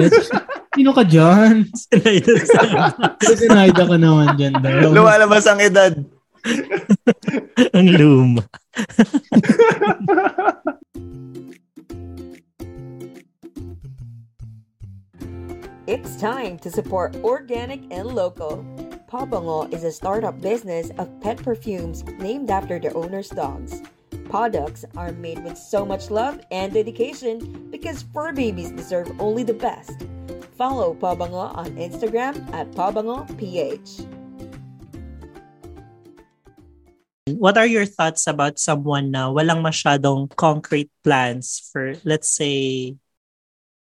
Sino 0.76 0.96
ka 0.96 1.04
dyan? 1.04 1.68
Sinayda 3.40 3.84
ka 3.84 3.96
naman 4.00 4.36
dyan 4.40 4.56
daw. 4.64 4.92
Lumalabas 4.96 5.44
ang 5.44 5.60
edad. 5.60 5.92
Ang 7.76 7.88
luma. 8.00 8.44
It's 15.84 16.16
time 16.16 16.56
to 16.64 16.68
support 16.72 17.12
organic 17.20 17.84
and 17.92 18.08
local. 18.08 18.64
Pabango 19.06 19.70
is 19.70 19.86
a 19.86 19.94
startup 19.94 20.34
business 20.42 20.90
of 20.98 21.06
pet 21.22 21.38
perfumes 21.38 22.02
named 22.18 22.50
after 22.50 22.82
their 22.82 22.90
owner's 22.98 23.30
dogs. 23.30 23.78
Products 24.26 24.82
are 24.98 25.14
made 25.14 25.38
with 25.46 25.54
so 25.54 25.86
much 25.86 26.10
love 26.10 26.42
and 26.50 26.74
dedication 26.74 27.70
because 27.70 28.02
fur 28.10 28.34
babies 28.34 28.74
deserve 28.74 29.06
only 29.22 29.46
the 29.46 29.54
best. 29.54 30.10
Follow 30.58 30.90
Pabango 30.98 31.54
on 31.54 31.70
Instagram 31.78 32.34
at 32.50 32.66
PabangoPH. 32.74 34.10
What 37.38 37.54
are 37.54 37.66
your 37.66 37.86
thoughts 37.86 38.26
about 38.26 38.58
someone 38.58 39.14
na 39.14 39.30
walang 39.30 39.62
masyadong 39.62 40.34
concrete 40.34 40.90
plans 41.06 41.62
for, 41.70 41.94
let's 42.02 42.34
say, 42.34 42.98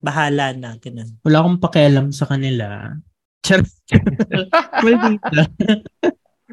bahala 0.02 0.50
na, 0.58 0.74
ganun. 0.82 1.14
Wala 1.22 1.46
akong 1.46 1.62
pakialam 1.62 2.10
sa 2.10 2.26
kanila. 2.26 2.98
Maldita. 4.84 5.42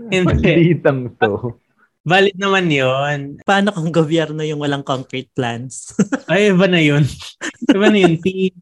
Hindi. 0.09 0.41
Malitang 0.41 1.13
to. 1.21 1.59
Valid 2.07 2.37
naman 2.39 2.71
yon. 2.71 3.19
Paano 3.45 3.69
kung 3.75 3.91
gobyerno 3.93 4.41
yung 4.41 4.63
walang 4.63 4.81
concrete 4.81 5.29
plans? 5.35 5.93
Ay, 6.31 6.49
iba 6.49 6.65
na 6.65 6.81
yun. 6.81 7.05
Iba 7.69 7.87
na 7.91 7.99
yun. 7.99 8.17
P- 8.17 8.55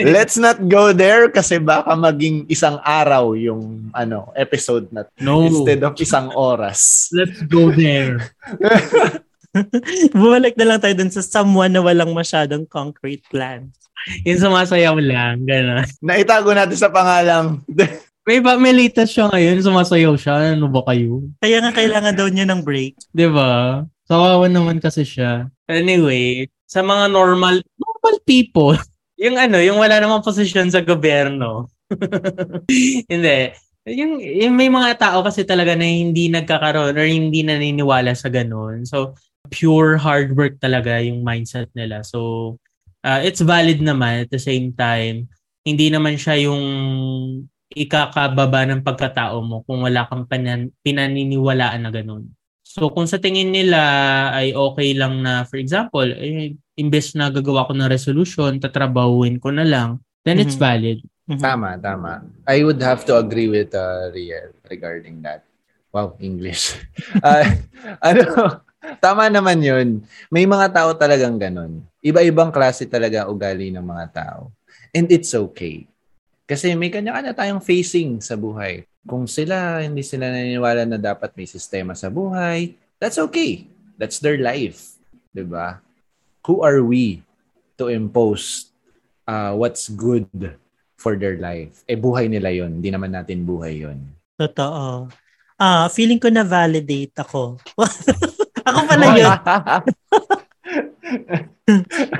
Let's 0.00 0.40
not 0.40 0.56
go 0.64 0.96
there 0.96 1.28
kasi 1.28 1.60
baka 1.60 1.92
maging 1.92 2.48
isang 2.48 2.80
araw 2.80 3.36
yung 3.36 3.92
ano 3.92 4.32
episode 4.32 4.88
na 4.88 5.04
no. 5.20 5.44
instead 5.44 5.84
of 5.84 5.92
isang 6.00 6.32
oras. 6.32 7.12
Let's 7.12 7.44
go 7.44 7.68
there. 7.68 8.32
Bumalik 10.16 10.54
na 10.54 10.66
lang 10.74 10.78
tayo 10.78 10.94
dun 10.94 11.10
sa 11.10 11.22
someone 11.22 11.74
na 11.74 11.82
walang 11.82 12.14
masyadong 12.14 12.66
concrete 12.66 13.24
plans. 13.30 13.74
Yung 14.24 14.40
sumasayaw 14.40 14.96
lang. 15.02 15.44
Gano'n. 15.44 15.86
Naitago 16.06 16.54
natin 16.54 16.78
sa 16.78 16.88
pangalang. 16.92 17.60
May 18.28 18.38
ba, 18.38 18.54
may 18.60 18.70
latest 18.76 19.16
siya 19.16 19.32
ngayon. 19.32 19.64
Sumasayaw 19.64 20.14
siya. 20.14 20.54
Ano 20.54 20.70
ba 20.70 20.84
kayo? 20.86 21.24
Kaya 21.40 21.64
nga 21.64 21.72
kailangan 21.72 22.14
daw 22.14 22.28
niya 22.28 22.46
ng 22.46 22.62
break. 22.62 22.94
Di 23.10 23.26
ba? 23.26 23.82
Kawawa 24.06 24.46
naman 24.46 24.78
kasi 24.78 25.02
siya. 25.02 25.48
Anyway, 25.66 26.46
sa 26.68 26.84
mga 26.84 27.10
normal, 27.10 27.64
normal 27.80 28.16
people, 28.22 28.76
yung 29.18 29.40
ano, 29.40 29.58
yung 29.58 29.80
wala 29.80 29.98
namang 29.98 30.22
posisyon 30.22 30.68
sa 30.70 30.84
gobyerno. 30.84 31.72
hindi. 33.10 33.50
Yung, 33.88 34.20
yung 34.20 34.54
may 34.54 34.68
mga 34.68 35.00
tao 35.00 35.24
kasi 35.24 35.42
talaga 35.42 35.74
na 35.74 35.88
hindi 35.88 36.28
nagkakaroon 36.28 36.94
or 36.94 37.06
hindi 37.08 37.40
naniniwala 37.40 38.12
sa 38.14 38.28
ganun. 38.28 38.84
So, 38.84 39.16
pure 39.50 39.98
hard 39.98 40.32
work 40.38 40.56
talaga 40.62 41.02
yung 41.02 41.20
mindset 41.20 41.68
nila. 41.74 42.06
So, 42.06 42.56
uh, 43.02 43.20
it's 43.20 43.42
valid 43.42 43.82
naman 43.82 44.26
at 44.26 44.30
the 44.30 44.40
same 44.40 44.72
time. 44.72 45.28
Hindi 45.66 45.92
naman 45.92 46.16
siya 46.16 46.40
yung 46.40 46.62
ikakababa 47.70 48.66
ng 48.66 48.82
pagkatao 48.82 49.38
mo 49.46 49.62
kung 49.62 49.86
wala 49.86 50.06
kang 50.10 50.26
panan- 50.26 50.74
pinaniniwalaan 50.82 51.86
na 51.86 51.92
ganun. 51.94 52.26
So 52.66 52.86
kung 52.90 53.06
sa 53.06 53.18
tingin 53.18 53.50
nila 53.50 53.78
ay 54.30 54.54
okay 54.54 54.94
lang 54.94 55.22
na 55.22 55.42
for 55.46 55.58
example, 55.58 56.06
eh, 56.06 56.54
imbes 56.78 57.14
na 57.18 57.30
gagawa 57.30 57.66
ko 57.66 57.74
ng 57.74 57.90
resolution, 57.90 58.58
tatrabahuin 58.62 59.42
ko 59.42 59.50
na 59.50 59.66
lang, 59.66 59.98
then 60.22 60.38
it's 60.38 60.54
Mhm. 60.58 60.62
valid. 60.62 60.98
Mhm. 61.30 61.42
Tama, 61.42 61.78
tama. 61.78 62.12
I 62.46 62.62
would 62.62 62.82
have 62.82 63.02
to 63.06 63.18
agree 63.18 63.46
with 63.50 63.74
uh, 63.74 64.10
Riel 64.14 64.54
regarding 64.66 65.22
that. 65.22 65.46
Wow, 65.90 66.14
English. 66.22 66.78
Ah, 67.22 67.42
ano, 68.06 68.62
tama 69.00 69.28
naman 69.28 69.60
yun. 69.60 69.88
May 70.32 70.48
mga 70.48 70.72
tao 70.72 70.90
talagang 70.96 71.36
ganun. 71.36 71.84
Iba-ibang 72.00 72.48
klase 72.48 72.88
talaga 72.88 73.28
ugali 73.28 73.68
ng 73.72 73.84
mga 73.84 74.06
tao. 74.12 74.40
And 74.90 75.06
it's 75.12 75.36
okay. 75.36 75.86
Kasi 76.50 76.74
may 76.74 76.90
kanya-kanya 76.90 77.36
tayong 77.36 77.62
facing 77.62 78.18
sa 78.18 78.34
buhay. 78.34 78.82
Kung 79.06 79.30
sila, 79.30 79.80
hindi 79.80 80.02
sila 80.02 80.28
naniniwala 80.28 80.82
na 80.84 80.98
dapat 80.98 81.30
may 81.38 81.46
sistema 81.46 81.94
sa 81.94 82.10
buhay, 82.10 82.74
that's 82.98 83.16
okay. 83.16 83.70
That's 84.00 84.18
their 84.18 84.40
life. 84.40 84.98
ba? 85.32 85.78
Who 86.48 86.64
are 86.66 86.82
we 86.82 87.22
to 87.78 87.86
impose 87.92 88.72
uh, 89.28 89.54
what's 89.54 89.86
good 89.86 90.26
for 90.98 91.14
their 91.14 91.38
life? 91.38 91.84
Eh, 91.86 91.96
buhay 91.96 92.26
nila 92.26 92.50
yon 92.50 92.80
Hindi 92.80 92.90
naman 92.90 93.14
natin 93.14 93.46
buhay 93.46 93.86
yon 93.86 93.98
Totoo. 94.40 95.06
Ah, 95.60 95.86
feeling 95.92 96.16
ko 96.16 96.32
na 96.32 96.40
validate 96.40 97.12
ako. 97.20 97.60
ako 98.64 98.80
pala 98.86 99.04
yun. 99.16 99.30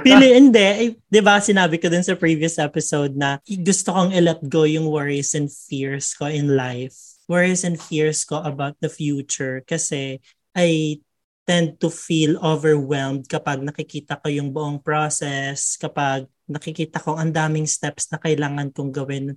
Pili, 0.05 0.29
hindi. 0.35 0.62
Eh, 0.62 0.90
di 0.96 1.20
ba 1.22 1.42
sinabi 1.42 1.79
ko 1.79 1.90
dun 1.90 2.07
sa 2.07 2.14
previous 2.14 2.59
episode 2.59 3.14
na 3.18 3.38
gusto 3.46 3.90
kong 3.94 4.14
i-let 4.14 4.40
go 4.46 4.64
yung 4.66 4.87
worries 4.87 5.35
and 5.35 5.50
fears 5.50 6.14
ko 6.14 6.31
in 6.31 6.55
life. 6.55 6.94
Worries 7.31 7.62
and 7.62 7.79
fears 7.79 8.26
ko 8.26 8.42
about 8.42 8.79
the 8.83 8.90
future 8.90 9.62
kasi 9.62 10.18
I 10.55 10.98
tend 11.46 11.83
to 11.83 11.90
feel 11.90 12.38
overwhelmed 12.42 13.26
kapag 13.26 13.62
nakikita 13.62 14.18
ko 14.22 14.31
yung 14.31 14.55
buong 14.55 14.83
process, 14.83 15.74
kapag 15.79 16.26
nakikita 16.46 17.03
ko 17.03 17.18
ang 17.18 17.31
daming 17.35 17.66
steps 17.66 18.11
na 18.11 18.18
kailangan 18.18 18.70
kong 18.74 18.90
gawin 18.90 19.35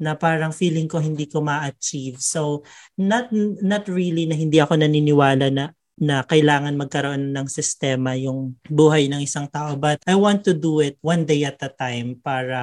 na 0.00 0.16
parang 0.16 0.52
feeling 0.52 0.88
ko 0.88 0.96
hindi 0.96 1.28
ko 1.28 1.44
ma-achieve. 1.44 2.16
So, 2.24 2.64
not 2.96 3.28
not 3.60 3.84
really 3.84 4.24
na 4.24 4.32
hindi 4.32 4.56
ako 4.56 4.80
naniniwala 4.80 5.52
na 5.52 5.76
na 6.00 6.24
kailangan 6.24 6.80
magkaroon 6.80 7.36
ng 7.36 7.46
sistema 7.46 8.16
yung 8.16 8.56
buhay 8.64 9.06
ng 9.12 9.20
isang 9.20 9.44
tao. 9.52 9.76
But 9.76 10.00
I 10.08 10.16
want 10.16 10.48
to 10.48 10.56
do 10.56 10.80
it 10.80 10.96
one 11.04 11.28
day 11.28 11.44
at 11.44 11.60
a 11.60 11.68
time 11.68 12.16
para 12.16 12.58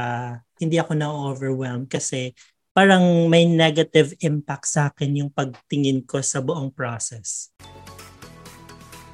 hindi 0.57 0.81
ako 0.81 0.97
na-overwhelm 0.97 1.85
kasi 1.85 2.33
parang 2.73 3.29
may 3.29 3.45
negative 3.45 4.17
impact 4.25 4.65
sa 4.65 4.89
akin 4.89 5.21
yung 5.21 5.29
pagtingin 5.29 6.01
ko 6.09 6.17
sa 6.25 6.41
buong 6.41 6.73
process. 6.73 7.53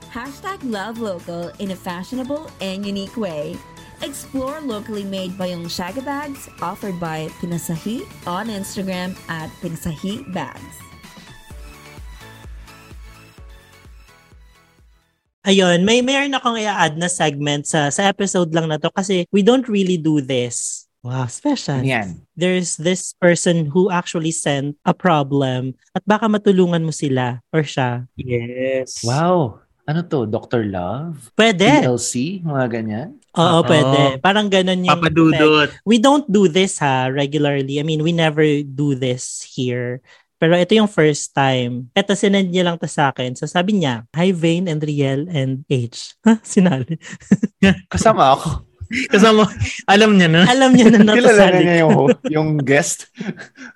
Hashtag 0.07 0.63
love 0.63 1.03
local 1.03 1.51
in 1.59 1.75
a 1.75 1.77
fashionable 1.79 2.47
and 2.63 2.87
unique 2.87 3.19
way. 3.19 3.59
Explore 4.03 4.59
locally 4.63 5.03
made 5.03 5.35
Bayong 5.39 5.67
Shaga 5.67 6.03
bags 6.03 6.51
offered 6.59 6.99
by 6.99 7.31
Pinasahi 7.39 8.03
on 8.27 8.51
Instagram 8.51 9.15
at 9.31 9.47
Pinasahi 9.63 10.27
Bags. 10.35 10.92
Ayun, 15.43 15.83
may 15.83 15.99
mayroon 15.99 16.31
akong 16.31 16.55
i-add 16.55 16.95
na 16.95 17.11
segment 17.11 17.67
sa 17.67 17.91
sa 17.91 18.07
episode 18.07 18.55
lang 18.55 18.71
na 18.71 18.79
to 18.79 18.87
kasi 18.95 19.27
we 19.27 19.43
don't 19.43 19.67
really 19.67 19.99
do 19.99 20.23
this. 20.23 20.87
Wow, 21.03 21.27
special. 21.27 21.83
Yan. 21.83 22.23
There's 22.39 22.79
this 22.79 23.11
person 23.19 23.67
who 23.67 23.91
actually 23.91 24.31
sent 24.31 24.79
a 24.87 24.95
problem 24.95 25.75
at 25.91 25.99
baka 26.07 26.31
matulungan 26.31 26.87
mo 26.87 26.95
sila 26.95 27.43
or 27.51 27.67
siya. 27.67 28.07
Yes. 28.15 29.03
Wow. 29.03 29.59
ano 29.83 29.99
to, 30.07 30.23
Dr. 30.23 30.63
Love? 30.63 31.31
Pwede. 31.35 31.83
TLC? 31.83 32.39
Mga 32.39 32.65
ganyan? 32.71 33.09
Oo, 33.35 33.59
Oo. 33.59 33.67
pwede. 33.67 34.23
Parang 34.23 34.47
ganun 34.47 34.79
yung 34.79 34.95
effect. 34.95 35.11
Papadudot. 35.11 35.69
We 35.83 35.99
don't 35.99 36.23
do 36.31 36.47
this 36.47 36.79
ha, 36.79 37.11
regularly. 37.11 37.79
I 37.79 37.83
mean, 37.83 37.99
we 37.99 38.15
never 38.15 38.45
do 38.63 38.95
this 38.95 39.43
here. 39.43 39.99
Pero 40.43 40.59
ito 40.59 40.75
yung 40.75 40.91
first 40.91 41.31
time. 41.31 41.87
Ito, 41.95 42.19
sinend 42.19 42.51
niya 42.51 42.67
lang 42.67 42.75
to 42.75 42.83
sa 42.83 43.15
akin. 43.15 43.31
So 43.31 43.47
sabi 43.47 43.79
niya, 43.79 44.03
Hi 44.11 44.35
Vane 44.35 44.67
and 44.67 44.83
Riel 44.83 45.31
and 45.31 45.63
H. 45.71 46.19
Ha? 46.27 46.35
Sinali. 46.43 46.99
Kasama 47.95 48.35
ako. 48.35 48.67
Kasama, 49.15 49.47
alam 49.87 50.19
niya 50.19 50.27
na. 50.27 50.43
Alam 50.43 50.75
niya 50.75 50.91
na 50.91 51.15
Kilala 51.15 51.47
na 51.47 51.59
niya 51.63 51.77
yung, 51.87 51.95
yung 52.27 52.49
guest. 52.59 53.07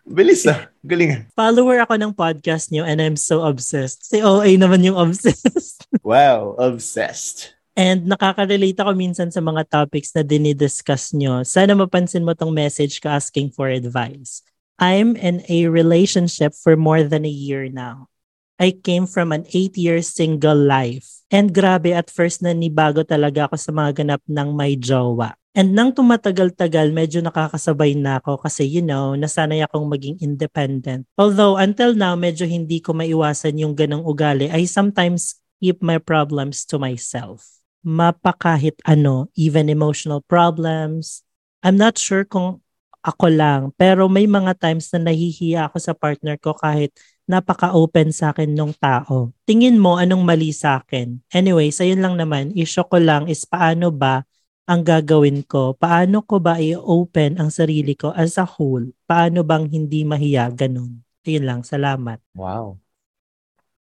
Bilis 0.04 0.44
ah. 0.44 0.68
Galing. 0.84 1.32
Follower 1.40 1.88
ako 1.88 1.96
ng 2.04 2.12
podcast 2.12 2.68
niyo 2.68 2.84
and 2.84 3.00
I'm 3.00 3.16
so 3.16 3.48
obsessed. 3.48 4.04
Si 4.04 4.20
OA 4.20 4.60
naman 4.60 4.84
yung 4.84 5.00
obsessed. 5.00 5.88
Wow, 6.04 6.60
obsessed. 6.60 7.56
And 7.80 8.12
nakaka-relate 8.12 8.76
ako 8.76 8.92
minsan 8.92 9.32
sa 9.32 9.40
mga 9.40 9.72
topics 9.72 10.12
na 10.12 10.28
dinidiscuss 10.28 11.16
nyo. 11.16 11.48
Sana 11.48 11.80
mapansin 11.80 12.28
mo 12.28 12.36
tong 12.36 12.52
message 12.52 13.00
ko 13.00 13.08
asking 13.08 13.56
for 13.56 13.72
advice. 13.72 14.44
I'm 14.78 15.18
in 15.18 15.42
a 15.50 15.66
relationship 15.68 16.54
for 16.54 16.78
more 16.78 17.02
than 17.02 17.26
a 17.26 17.34
year 17.34 17.66
now. 17.66 18.14
I 18.58 18.74
came 18.74 19.06
from 19.06 19.34
an 19.34 19.46
eight-year 19.54 20.02
single 20.02 20.58
life. 20.58 21.26
And 21.30 21.54
grabe, 21.54 21.94
at 21.94 22.10
first 22.10 22.42
nanibago 22.42 23.06
talaga 23.06 23.50
ako 23.50 23.58
sa 23.58 23.74
mga 23.74 24.06
ganap 24.06 24.22
ng 24.26 24.50
may 24.54 24.78
jowa. 24.78 25.38
And 25.58 25.74
nang 25.74 25.94
tumatagal-tagal, 25.98 26.94
medyo 26.94 27.26
nakakasabay 27.26 27.98
na 27.98 28.22
ako 28.22 28.38
kasi 28.38 28.70
you 28.70 28.86
know, 28.86 29.18
nasanay 29.18 29.66
akong 29.66 29.90
maging 29.90 30.22
independent. 30.22 31.10
Although 31.18 31.58
until 31.58 31.98
now, 31.98 32.14
medyo 32.14 32.46
hindi 32.46 32.78
ko 32.78 32.94
maiwasan 32.94 33.58
yung 33.58 33.74
ganong 33.74 34.06
ugali. 34.06 34.54
I 34.54 34.70
sometimes 34.70 35.42
keep 35.58 35.82
my 35.82 35.98
problems 35.98 36.62
to 36.70 36.78
myself. 36.78 37.46
Mapa 37.82 38.38
kahit 38.38 38.78
ano, 38.86 39.34
even 39.34 39.74
emotional 39.74 40.22
problems. 40.22 41.26
I'm 41.66 41.78
not 41.78 41.98
sure 41.98 42.22
kung 42.22 42.62
ako 43.04 43.28
lang, 43.32 43.62
pero 43.80 44.08
may 44.12 44.26
mga 44.28 44.58
times 44.58 44.92
na 44.96 45.12
nahihiya 45.12 45.70
ako 45.72 45.78
sa 45.80 45.94
partner 45.96 46.36
ko 46.42 46.54
kahit 46.58 46.92
napaka-open 47.28 48.16
sa 48.16 48.32
akin 48.32 48.52
nung 48.52 48.72
tao. 48.76 49.36
Tingin 49.44 49.76
mo 49.80 50.00
anong 50.00 50.24
mali 50.24 50.56
sa 50.56 50.80
akin? 50.80 51.20
Anyway, 51.32 51.70
sa 51.76 51.84
yun 51.84 52.00
lang 52.00 52.16
naman, 52.16 52.56
issue 52.56 52.84
ko 52.88 52.98
lang 52.98 53.28
is 53.28 53.44
paano 53.44 53.92
ba 53.92 54.24
ang 54.68 54.84
gagawin 54.84 55.44
ko? 55.48 55.76
Paano 55.76 56.24
ko 56.24 56.40
ba 56.44 56.60
i-open 56.60 57.40
ang 57.40 57.52
sarili 57.52 57.96
ko 57.96 58.12
as 58.16 58.40
a 58.40 58.48
whole? 58.48 58.92
Paano 59.08 59.44
bang 59.44 59.68
hindi 59.68 60.04
mahiya 60.04 60.52
ganun? 60.52 61.04
Ayun 61.28 61.44
lang, 61.48 61.60
salamat. 61.64 62.20
Wow. 62.36 62.80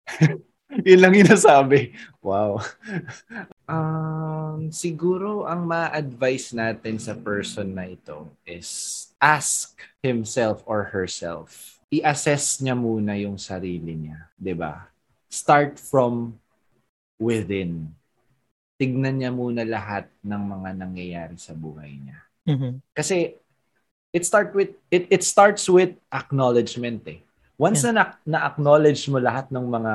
Yun 0.87 0.99
lang 1.01 1.13
yung 1.17 1.29
nasabi. 1.29 1.93
Wow. 2.21 2.61
Um, 3.67 4.71
siguro 4.71 5.45
ang 5.45 5.67
ma-advise 5.67 6.55
natin 6.55 6.97
sa 6.97 7.13
person 7.13 7.67
na 7.75 7.85
ito 7.85 8.31
is 8.47 9.11
ask 9.19 9.77
himself 10.01 10.63
or 10.65 10.89
herself. 10.89 11.77
I-assess 11.91 12.59
niya 12.63 12.75
muna 12.75 13.15
yung 13.19 13.39
sarili 13.39 13.95
niya. 13.95 14.27
'di 14.39 14.55
ba? 14.55 14.87
Start 15.27 15.77
from 15.79 16.35
within. 17.19 17.91
Tignan 18.79 19.19
niya 19.19 19.31
muna 19.31 19.63
lahat 19.67 20.07
ng 20.21 20.43
mga 20.57 20.69
nangyayari 20.77 21.35
sa 21.39 21.55
buhay 21.55 21.97
niya. 21.97 22.19
Mhm. 22.47 22.71
Kasi 22.95 23.35
it 24.15 24.23
start 24.23 24.55
with 24.55 24.75
it 24.91 25.07
it 25.11 25.23
starts 25.23 25.67
with 25.67 25.95
acknowledgement 26.11 27.03
eh. 27.07 27.19
Once 27.57 27.81
na 27.81 28.13
na 28.21 28.45
acknowledge 28.45 29.09
mo 29.09 29.17
lahat 29.17 29.49
ng 29.49 29.65
mga 29.65 29.93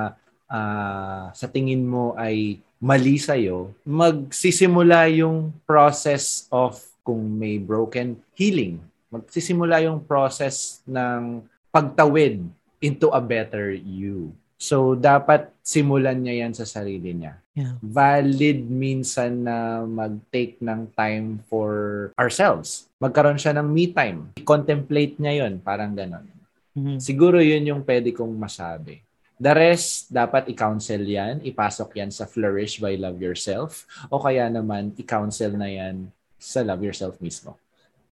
ah, 0.51 1.31
sa 1.33 1.47
tingin 1.47 1.87
mo 1.87 2.13
ay 2.19 2.59
mali 2.83 3.15
sa 3.15 3.39
magsisimula 3.87 5.07
yung 5.15 5.55
process 5.63 6.51
of 6.51 6.83
kung 7.07 7.23
may 7.39 7.63
broken 7.63 8.19
healing. 8.35 8.83
Magsisimula 9.07 9.87
yung 9.87 10.03
process 10.03 10.83
ng 10.83 11.47
pagtawid 11.71 12.43
into 12.83 13.07
a 13.15 13.23
better 13.23 13.71
you. 13.71 14.35
So 14.59 14.99
dapat 14.99 15.47
simulan 15.63 16.27
niya 16.27 16.47
yan 16.47 16.53
sa 16.59 16.67
sarili 16.67 17.15
niya 17.15 17.39
Yeah. 17.53 17.77
valid 17.85 18.65
minsan 18.73 19.45
na 19.45 19.85
mag-take 19.85 20.57
ng 20.65 20.89
time 20.97 21.37
for 21.53 22.09
ourselves. 22.17 22.89
Magkaroon 22.97 23.37
siya 23.37 23.53
ng 23.61 23.69
me 23.69 23.93
time. 23.93 24.33
Contemplate 24.41 25.21
niya 25.21 25.45
yon 25.45 25.61
parang 25.61 25.93
ganon. 25.93 26.25
Mhm. 26.73 26.97
Siguro 26.97 27.45
yun 27.45 27.61
yung 27.69 27.85
pwede 27.85 28.09
kong 28.17 28.33
masabi. 28.33 29.05
The 29.43 29.55
rest, 29.59 30.15
dapat 30.15 30.47
i-counsel 30.55 31.03
yan, 31.03 31.43
ipasok 31.43 31.99
yan 31.99 32.15
sa 32.15 32.31
Flourish 32.31 32.79
by 32.79 32.95
Love 32.95 33.19
Yourself, 33.19 33.91
o 34.07 34.23
kaya 34.23 34.47
naman 34.47 34.95
i-counsel 34.95 35.59
na 35.59 35.67
yan 35.67 36.15
sa 36.39 36.63
Love 36.63 36.87
Yourself 36.87 37.19
mismo. 37.19 37.59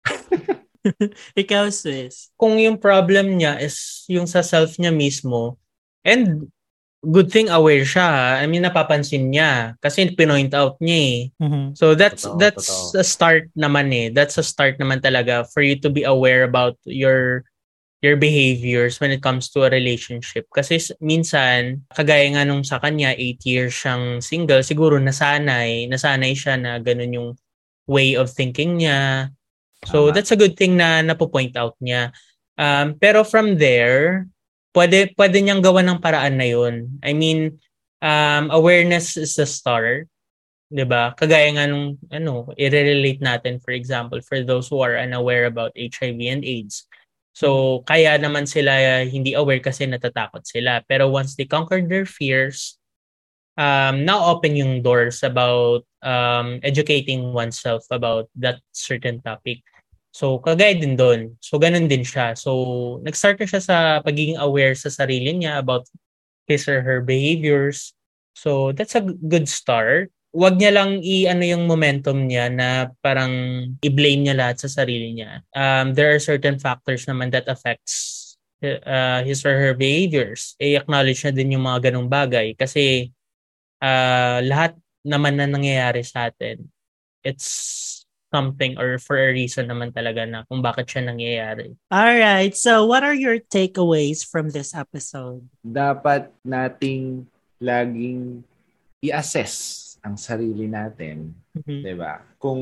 Ikaw, 1.43 1.69
Swiss. 1.69 2.33
Kung 2.33 2.57
yung 2.57 2.81
problem 2.81 3.37
niya 3.37 3.61
is 3.61 4.09
yung 4.09 4.25
sa 4.25 4.41
self 4.41 4.81
niya 4.81 4.88
mismo, 4.88 5.61
and 6.01 6.49
good 7.05 7.29
thing 7.29 7.53
aware 7.53 7.85
siya. 7.85 8.09
ha. 8.09 8.41
I 8.41 8.49
mean, 8.49 8.64
napapansin 8.64 9.29
niya. 9.29 9.77
Kasi 9.85 10.17
pinoint 10.17 10.57
out 10.57 10.81
niya 10.81 10.99
eh. 10.99 11.19
Mhm. 11.45 11.77
So 11.77 11.93
that's 11.93 12.25
Totoo, 12.25 12.41
that's 12.41 12.69
totoo. 12.73 13.01
a 13.01 13.05
start 13.05 13.45
naman 13.53 13.93
eh. 13.93 14.09
That's 14.11 14.41
a 14.41 14.45
start 14.47 14.81
naman 14.81 15.05
talaga 15.05 15.45
for 15.53 15.61
you 15.61 15.77
to 15.85 15.93
be 15.93 16.03
aware 16.09 16.43
about 16.49 16.81
your 16.88 17.45
your 17.99 18.15
behaviors 18.15 19.03
when 19.03 19.11
it 19.11 19.23
comes 19.23 19.51
to 19.51 19.67
a 19.67 19.71
relationship. 19.71 20.47
Kasi 20.55 20.79
minsan, 21.03 21.83
kagaya 21.91 22.31
nga 22.31 22.47
nung 22.47 22.63
sa 22.63 22.79
kanya, 22.79 23.11
8 23.11 23.43
years 23.43 23.75
siyang 23.75 24.23
single, 24.23 24.63
siguro 24.63 25.03
nasanay, 25.03 25.91
nasanay 25.91 26.35
siya 26.35 26.55
na 26.55 26.79
ganun 26.79 27.15
yung 27.15 27.31
way 27.91 28.15
of 28.15 28.31
thinking 28.31 28.79
niya. 28.79 29.35
So 29.87 30.09
Tama. 30.09 30.15
that's 30.15 30.31
a 30.31 30.39
good 30.39 30.55
thing 30.55 30.79
na 30.79 31.03
napo-point 31.03 31.59
out 31.59 31.75
niya. 31.83 32.15
Um, 32.59 32.95
pero 32.99 33.27
from 33.27 33.59
there, 33.59 34.27
pwede, 34.75 35.15
pwede 35.19 35.43
niyang 35.43 35.63
gawa 35.63 35.83
ng 35.83 35.99
paraan 35.99 36.39
na 36.39 36.47
yun. 36.47 37.03
I 37.03 37.15
mean, 37.15 37.59
um, 37.99 38.51
awareness 38.55 39.19
is 39.19 39.35
the 39.35 39.47
start. 39.47 40.07
'di 40.69 40.85
ba? 40.85 41.17
Kagaya 41.17 41.49
nga 41.57 41.65
nung 41.65 41.97
ano, 42.13 42.53
i-relate 42.55 43.25
natin 43.25 43.57
for 43.61 43.73
example 43.73 44.21
for 44.21 44.45
those 44.45 44.69
who 44.69 44.85
are 44.85 45.01
unaware 45.01 45.49
about 45.49 45.73
HIV 45.75 46.21
and 46.29 46.45
AIDS. 46.45 46.85
So, 47.38 47.87
kaya 47.87 48.18
naman 48.18 48.51
sila 48.51 49.07
hindi 49.07 49.38
aware 49.38 49.62
kasi 49.62 49.87
natatakot 49.87 50.42
sila. 50.42 50.83
Pero 50.90 51.07
once 51.07 51.38
they 51.38 51.46
conquer 51.46 51.79
their 51.79 52.03
fears, 52.03 52.83
um, 53.55 54.03
now 54.03 54.27
open 54.27 54.59
yung 54.59 54.83
doors 54.83 55.22
about 55.22 55.87
um, 56.03 56.59
educating 56.66 57.31
oneself 57.31 57.87
about 57.94 58.27
that 58.35 58.59
certain 58.74 59.22
topic. 59.22 59.62
So, 60.11 60.42
kagaya 60.42 60.83
din 60.83 60.98
doon. 60.98 61.38
So, 61.38 61.62
ganun 61.62 61.87
din 61.87 62.03
siya. 62.03 62.35
So, 62.35 62.98
nag-start 63.07 63.38
na 63.38 63.46
siya 63.46 63.62
sa 63.62 63.77
pagiging 64.03 64.42
aware 64.42 64.74
sa 64.74 64.90
sarili 64.90 65.31
niya 65.31 65.62
about 65.62 65.87
his 66.51 66.66
or 66.66 66.83
her 66.83 66.98
behaviors. 67.07 67.94
So, 68.35 68.74
that's 68.74 68.98
a 68.98 69.07
good 69.07 69.46
start. 69.46 70.11
Huwag 70.29 70.61
niya 70.61 70.77
lang 70.77 71.01
i-ano 71.01 71.45
yung 71.45 71.64
momentum 71.64 72.29
niya 72.29 72.53
na 72.53 72.93
parang 73.01 73.33
i-blame 73.81 74.29
niya 74.29 74.37
lahat 74.37 74.61
sa 74.61 74.69
sarili 74.69 75.17
niya. 75.17 75.41
Um, 75.57 75.97
there 75.97 76.12
are 76.12 76.21
certain 76.21 76.61
factors 76.61 77.09
naman 77.09 77.33
that 77.33 77.49
affects 77.49 78.37
uh, 78.62 79.25
his 79.25 79.41
or 79.47 79.57
her 79.57 79.73
behaviors. 79.73 80.53
I-acknowledge 80.61 81.25
na 81.25 81.33
din 81.33 81.57
yung 81.57 81.64
mga 81.64 81.91
ganong 81.91 82.12
bagay 82.12 82.53
kasi 82.61 83.09
uh, 83.81 84.45
lahat 84.45 84.77
naman 85.07 85.41
na 85.41 85.49
nangyayari 85.49 86.05
sa 86.05 86.29
atin, 86.29 86.69
it's 87.25 88.05
something 88.29 88.77
or 88.77 89.01
for 89.01 89.17
a 89.17 89.33
reason 89.33 89.64
naman 89.73 89.88
talaga 89.88 90.29
na 90.29 90.45
kung 90.45 90.61
bakit 90.61 90.85
siya 90.85 91.09
nangyayari. 91.09 91.73
All 91.88 92.12
right. 92.12 92.53
So, 92.53 92.85
what 92.85 93.01
are 93.01 93.17
your 93.17 93.41
takeaways 93.41 94.21
from 94.21 94.53
this 94.53 94.77
episode? 94.77 95.49
Dapat 95.64 96.29
nating 96.45 97.25
laging 97.57 98.45
i-assess 99.01 99.88
ang 100.03 100.17
sarili 100.17 100.67
natin 100.71 101.35
Mhm. 101.59 101.83
'di 101.83 101.95
ba? 101.99 102.23
Kung 102.39 102.61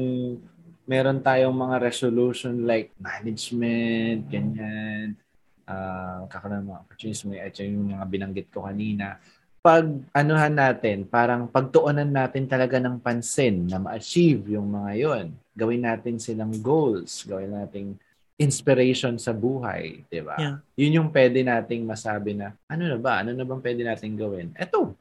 meron 0.87 1.18
tayong 1.20 1.53
mga 1.55 1.77
resolution 1.83 2.62
like 2.64 2.94
management, 2.96 4.31
ganyan, 4.31 5.18
ah 5.66 6.22
kakaroon 6.30 6.62
ng 6.62 6.68
mga 6.70 6.80
opportunities 6.87 7.22
mo, 7.26 7.34
at 7.34 7.55
yung 7.59 7.91
mga 7.91 8.07
binanggit 8.07 8.49
ko 8.55 8.64
kanina, 8.64 9.18
pag 9.66 9.82
anuhan 10.14 10.55
natin, 10.55 11.03
parang 11.03 11.51
pagtuunan 11.51 12.07
natin 12.07 12.47
talaga 12.47 12.78
ng 12.78 13.03
pansin 13.03 13.66
na 13.66 13.82
ma-achieve 13.82 14.47
yung 14.55 14.70
mga 14.70 14.91
yon. 14.95 15.26
Gawin 15.59 15.82
natin 15.82 16.22
silang 16.22 16.55
goals, 16.62 17.26
gawin 17.26 17.51
nating 17.51 17.99
inspiration 18.39 19.18
sa 19.18 19.34
buhay, 19.34 20.07
'di 20.07 20.22
ba? 20.22 20.39
Yeah. 20.39 20.57
Yun 20.78 20.97
yung 21.03 21.09
pwede 21.11 21.43
nating 21.43 21.82
masabi 21.82 22.39
na 22.39 22.55
ano 22.70 22.84
na 22.87 22.99
ba? 23.01 23.26
Ano 23.26 23.34
na 23.34 23.43
bang 23.43 23.59
pwede 23.64 23.82
nating 23.82 24.14
gawin? 24.14 24.55
Eto, 24.55 24.95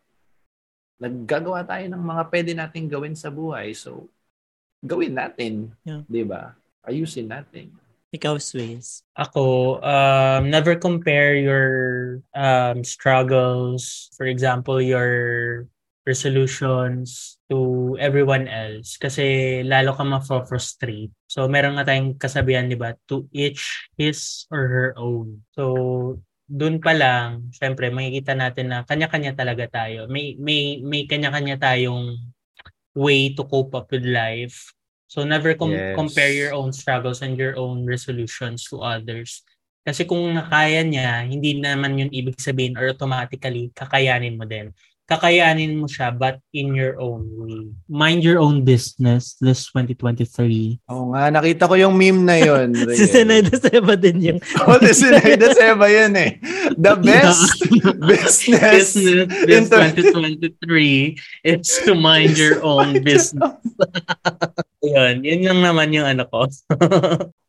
naggagawa 1.01 1.67
tayo 1.67 1.85
ng 1.91 2.03
mga 2.03 2.23
pwede 2.31 2.51
nating 2.55 2.87
gawin 2.87 3.15
sa 3.15 3.29
buhay. 3.31 3.75
So, 3.75 4.07
gawin 4.83 5.17
natin. 5.17 5.73
Yeah. 5.83 6.03
'Di 6.07 6.23
ba? 6.23 6.55
Ayusin 6.85 7.29
natin. 7.29 7.73
Ikaw, 8.15 8.39
Swiss. 8.39 9.03
Ako, 9.11 9.75
um, 9.83 10.47
never 10.47 10.79
compare 10.79 11.35
your 11.35 11.67
um, 12.31 12.79
struggles, 12.79 14.07
for 14.15 14.23
example, 14.23 14.79
your 14.79 15.67
resolutions 16.05 17.35
to 17.49 17.97
everyone 17.99 18.45
else 18.47 18.95
kasi 18.95 19.59
lalo 19.65 19.91
ka 19.97 20.05
ma-frustrate. 20.05 21.11
So 21.25 21.49
meron 21.49 21.75
nga 21.75 21.91
tayong 21.91 22.15
kasabihan, 22.15 22.69
di 22.69 22.77
ba, 22.77 22.93
to 23.09 23.25
each 23.33 23.89
his 23.97 24.45
or 24.53 24.63
her 24.69 24.89
own. 24.95 25.41
So 25.57 26.21
doon 26.45 26.77
pa 26.77 26.93
lang, 26.93 27.49
syempre 27.49 27.89
makikita 27.89 28.37
natin 28.37 28.69
na 28.69 28.77
kanya-kanya 28.85 29.33
talaga 29.33 29.65
tayo. 29.65 30.05
May 30.05 30.37
may 30.37 30.79
may 30.85 31.09
kanya-kanya 31.09 31.57
tayong 31.57 32.17
way 32.93 33.33
to 33.33 33.43
cope 33.43 33.73
up 33.73 33.89
with 33.89 34.05
life. 34.05 34.71
So 35.09 35.25
never 35.25 35.53
com- 35.57 35.73
Yes. 35.73 35.97
compare 35.97 36.33
your 36.33 36.53
own 36.53 36.71
struggles 36.71 37.21
and 37.25 37.35
your 37.37 37.57
own 37.57 37.83
resolutions 37.85 38.65
to 38.69 38.81
others. 38.81 39.41
Kasi 39.85 40.05
kung 40.05 40.33
nakaya 40.33 40.81
niya, 40.81 41.29
hindi 41.29 41.61
naman 41.61 41.97
yun 41.97 42.09
ibig 42.09 42.41
sabihin 42.41 42.73
or 42.73 42.89
automatically 42.89 43.69
kakayanin 43.77 44.33
mo 44.33 44.45
din. 44.49 44.73
Kakayanin 45.05 45.77
mo 45.77 45.85
siya 45.85 46.09
but 46.09 46.41
in 46.49 46.73
your 46.73 46.97
own 46.97 47.29
way. 47.37 47.69
Mind 47.85 48.25
your 48.25 48.41
own 48.41 48.65
business 48.65 49.37
this 49.37 49.69
2023. 49.69 50.81
Oo 50.89 51.13
nga, 51.13 51.29
nakita 51.29 51.69
ko 51.69 51.77
yung 51.77 51.93
meme 51.93 52.25
na 52.25 52.41
yun. 52.41 52.73
Si 52.97 53.05
Senay 53.05 53.45
de 53.45 53.53
Seba 53.53 53.93
din 53.93 54.17
yung 54.33 54.39
Oh, 54.65 54.81
si 54.81 55.05
Sinayda 55.05 55.53
Seba 55.57 55.85
yun 55.93 56.17
eh. 56.17 56.41
The 56.73 56.97
best 56.97 57.53
business. 58.01 58.97
business 58.97 59.29
Inter- 59.45 59.93
2023 59.93 61.53
is 61.53 61.69
to 61.85 61.93
mind 61.93 62.33
your 62.33 62.65
own 62.65 63.05
business. 63.05 63.61
yun, 64.81 65.21
yun 65.21 65.41
lang 65.45 65.59
naman 65.61 65.93
yung 65.93 66.09
ano 66.09 66.25
ko. 66.25 66.49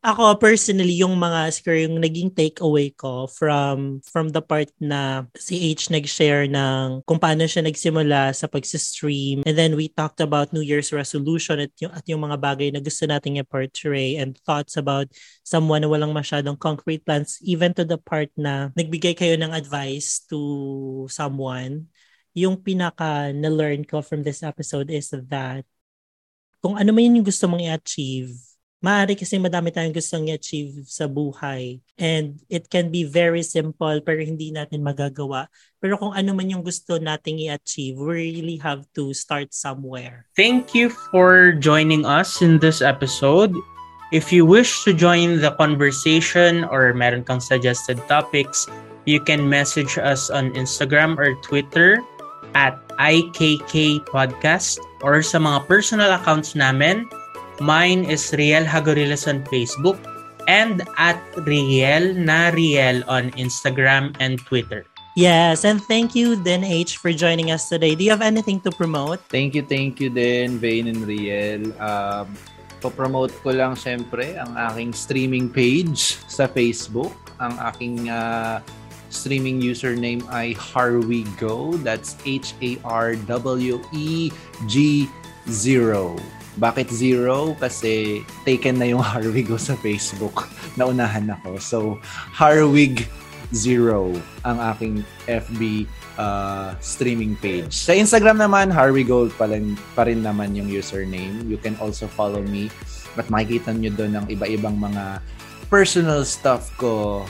Ako 0.06 0.38
personally 0.38 1.02
yung 1.02 1.18
mga 1.18 1.50
siguro 1.50 1.82
yung 1.82 1.98
naging 1.98 2.30
takeaway 2.30 2.94
ko 2.94 3.26
from 3.26 3.98
from 4.06 4.30
the 4.30 4.38
part 4.38 4.70
na 4.78 5.26
si 5.34 5.74
H 5.74 5.90
nag-share 5.90 6.46
ng 6.46 7.02
kung 7.02 7.18
paano 7.18 7.42
siya 7.42 7.66
nagsimula 7.66 8.30
sa 8.30 8.46
pag-stream 8.46 9.42
and 9.42 9.58
then 9.58 9.74
we 9.74 9.90
talked 9.90 10.22
about 10.22 10.54
New 10.54 10.62
Year's 10.62 10.94
resolution 10.94 11.58
at 11.58 11.74
yung, 11.82 11.90
at 11.90 12.06
yung 12.06 12.22
mga 12.22 12.38
bagay 12.38 12.70
na 12.70 12.78
gusto 12.78 13.02
nating 13.02 13.42
i-portray 13.42 14.14
and 14.14 14.38
thoughts 14.46 14.78
about 14.78 15.10
someone 15.42 15.82
na 15.82 15.90
walang 15.90 16.14
masyadong 16.14 16.54
concrete 16.54 17.02
plans 17.02 17.42
even 17.42 17.74
to 17.74 17.82
the 17.82 17.98
part 17.98 18.30
na 18.38 18.70
nagbigay 18.78 19.18
kayo 19.18 19.34
ng 19.34 19.50
advice 19.50 20.22
to 20.30 21.10
someone. 21.10 21.90
Yung 22.30 22.62
pinaka 22.62 23.34
na-learn 23.34 23.82
ko 23.82 24.06
from 24.06 24.22
this 24.22 24.46
episode 24.46 24.86
is 24.86 25.10
that 25.10 25.66
kung 26.62 26.78
ano 26.78 26.94
man 26.94 27.10
yung 27.10 27.26
gusto 27.26 27.50
mong 27.50 27.66
i-achieve 27.66 28.55
maaari 28.84 29.16
kasi 29.16 29.40
madami 29.40 29.72
tayong 29.72 29.96
gustong 29.96 30.28
i-achieve 30.28 30.84
sa 30.84 31.08
buhay. 31.08 31.80
And 31.96 32.40
it 32.52 32.68
can 32.68 32.92
be 32.92 33.08
very 33.08 33.40
simple 33.40 34.00
pero 34.04 34.20
hindi 34.20 34.52
natin 34.52 34.84
magagawa. 34.84 35.48
Pero 35.80 35.96
kung 35.96 36.12
ano 36.12 36.36
man 36.36 36.52
yung 36.52 36.64
gusto 36.64 37.00
nating 37.00 37.40
i-achieve, 37.48 37.96
we 37.96 38.30
really 38.32 38.58
have 38.60 38.84
to 38.94 39.16
start 39.16 39.56
somewhere. 39.56 40.28
Thank 40.36 40.76
you 40.76 40.92
for 41.10 41.56
joining 41.56 42.04
us 42.04 42.44
in 42.44 42.60
this 42.60 42.84
episode. 42.84 43.56
If 44.14 44.30
you 44.30 44.46
wish 44.46 44.86
to 44.86 44.94
join 44.94 45.42
the 45.42 45.50
conversation 45.58 46.62
or 46.70 46.94
meron 46.94 47.26
kang 47.26 47.42
suggested 47.42 47.98
topics, 48.06 48.70
you 49.02 49.18
can 49.18 49.50
message 49.50 49.98
us 49.98 50.30
on 50.30 50.54
Instagram 50.54 51.18
or 51.18 51.34
Twitter 51.42 51.98
at 52.54 52.78
IKK 53.02 54.06
Podcast 54.06 54.78
or 55.02 55.20
sa 55.26 55.42
mga 55.42 55.66
personal 55.66 56.14
accounts 56.14 56.54
namin. 56.54 57.04
Mine 57.60 58.04
is 58.04 58.32
Riel 58.36 58.64
Hagorilas 58.64 59.24
on 59.24 59.40
Facebook 59.48 59.96
and 60.46 60.84
at 61.00 61.18
Riel 61.48 62.14
na 62.14 62.52
Riel 62.52 63.02
on 63.08 63.32
Instagram 63.32 64.14
and 64.20 64.38
Twitter. 64.38 64.84
Yes, 65.16 65.64
and 65.64 65.80
thank 65.80 66.12
you 66.14 66.36
then 66.36 66.60
H 66.62 67.00
for 67.00 67.08
joining 67.08 67.50
us 67.50 67.72
today. 67.72 67.96
Do 67.96 68.04
you 68.04 68.12
have 68.12 68.20
anything 68.20 68.60
to 68.68 68.70
promote? 68.70 69.24
Thank 69.32 69.56
you, 69.56 69.64
thank 69.64 69.96
you 69.96 70.12
din, 70.12 70.60
Vane 70.60 70.92
and 70.92 71.08
Riel. 71.08 71.72
Um, 71.80 72.28
po-promote 72.84 73.32
ko 73.40 73.56
lang 73.56 73.72
syempre 73.80 74.36
ang 74.36 74.52
aking 74.52 74.92
streaming 74.92 75.48
page 75.48 76.20
sa 76.28 76.44
Facebook. 76.44 77.16
Ang 77.40 77.56
aking 77.72 78.12
ah, 78.12 78.60
streaming 79.08 79.64
username 79.64 80.20
ay 80.28 80.52
Harwigo. 80.52 81.80
That's 81.80 82.20
H-A-R-W-E-G-0. 82.28 82.76
Bakit 86.56 86.88
zero? 86.92 87.52
Kasi 87.60 88.24
taken 88.44 88.80
na 88.80 88.88
yung 88.88 89.04
Harwigo 89.06 89.60
sa 89.60 89.76
Facebook. 89.78 90.48
Naunahan 90.74 91.28
ako. 91.40 91.50
So, 91.60 91.78
Harwig 92.32 93.04
Zero 93.54 94.10
ang 94.42 94.58
aking 94.74 95.06
FB 95.30 95.86
uh, 96.18 96.74
streaming 96.82 97.38
page. 97.38 97.70
Sa 97.70 97.94
Instagram 97.94 98.42
naman, 98.42 98.74
Harwigo 98.74 99.30
pa 99.38 99.46
rin, 99.46 99.78
pa 99.94 100.02
rin 100.02 100.18
naman 100.24 100.58
yung 100.58 100.66
username. 100.66 101.46
You 101.46 101.60
can 101.60 101.78
also 101.78 102.10
follow 102.10 102.42
me 102.42 102.74
at 103.14 103.30
makikita 103.30 103.70
nyo 103.70 103.94
doon 103.94 104.12
ang 104.18 104.26
iba-ibang 104.26 104.74
mga 104.74 105.22
personal 105.70 106.26
stuff 106.26 106.74
ko 106.74 107.22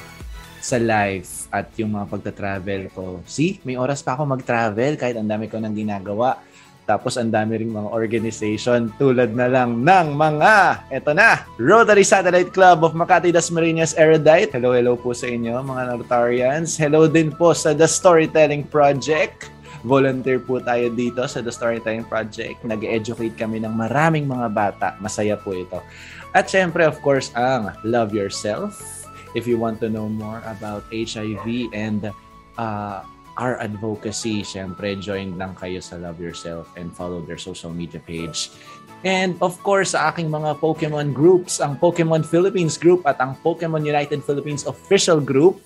sa 0.66 0.82
life 0.82 1.46
at 1.54 1.70
yung 1.78 1.94
mga 1.94 2.06
pagta-travel 2.10 2.82
ko. 2.90 3.22
See, 3.28 3.62
may 3.62 3.78
oras 3.78 4.02
pa 4.02 4.18
ako 4.18 4.26
mag-travel 4.26 4.98
kahit 4.98 5.14
ang 5.14 5.28
dami 5.28 5.46
ko 5.46 5.62
nang 5.62 5.76
ginagawa. 5.76 6.42
Tapos 6.86 7.18
ang 7.18 7.34
dami 7.34 7.58
ring 7.58 7.74
mga 7.74 7.90
organization 7.90 8.94
tulad 8.94 9.34
na 9.34 9.50
lang 9.50 9.82
ng 9.82 10.06
mga, 10.14 10.86
eto 10.94 11.10
na, 11.10 11.42
Rotary 11.58 12.06
Satellite 12.06 12.54
Club 12.54 12.86
of 12.86 12.94
Makati 12.94 13.34
Dasmariñas 13.34 13.98
Erudite. 13.98 14.54
Hello, 14.54 14.70
hello 14.70 14.94
po 14.94 15.10
sa 15.10 15.26
inyo 15.26 15.58
mga 15.66 15.98
Rotarians. 15.98 16.78
Hello 16.78 17.10
din 17.10 17.34
po 17.34 17.50
sa 17.50 17.74
The 17.74 17.90
Storytelling 17.90 18.70
Project. 18.70 19.50
Volunteer 19.82 20.38
po 20.38 20.62
tayo 20.62 20.86
dito 20.94 21.26
sa 21.26 21.42
The 21.42 21.50
Storytelling 21.50 22.06
Project. 22.06 22.62
Nag-educate 22.62 23.34
kami 23.34 23.66
ng 23.66 23.74
maraming 23.74 24.30
mga 24.30 24.48
bata. 24.54 24.88
Masaya 25.02 25.34
po 25.34 25.58
ito. 25.58 25.82
At 26.38 26.46
syempre, 26.46 26.86
of 26.86 27.02
course, 27.02 27.34
ang 27.34 27.74
Love 27.82 28.14
Yourself. 28.14 28.78
If 29.34 29.44
you 29.44 29.58
want 29.58 29.82
to 29.82 29.90
know 29.90 30.06
more 30.06 30.40
about 30.46 30.86
HIV 30.94 31.74
and 31.74 32.14
uh, 32.56 33.02
our 33.36 33.60
advocacy, 33.60 34.40
syempre, 34.42 34.96
join 34.96 35.36
lang 35.36 35.52
kayo 35.56 35.80
sa 35.80 36.00
Love 36.00 36.20
Yourself 36.20 36.72
and 36.76 36.92
follow 36.92 37.20
their 37.20 37.40
social 37.40 37.70
media 37.70 38.00
page. 38.00 38.52
And 39.04 39.36
of 39.44 39.60
course, 39.60 39.92
sa 39.92 40.10
aking 40.10 40.32
mga 40.32 40.58
Pokemon 40.58 41.12
groups, 41.12 41.60
ang 41.60 41.76
Pokemon 41.76 42.24
Philippines 42.24 42.80
group 42.80 43.04
at 43.04 43.20
ang 43.20 43.36
Pokemon 43.44 43.84
United 43.84 44.24
Philippines 44.24 44.64
official 44.64 45.20
group 45.20 45.60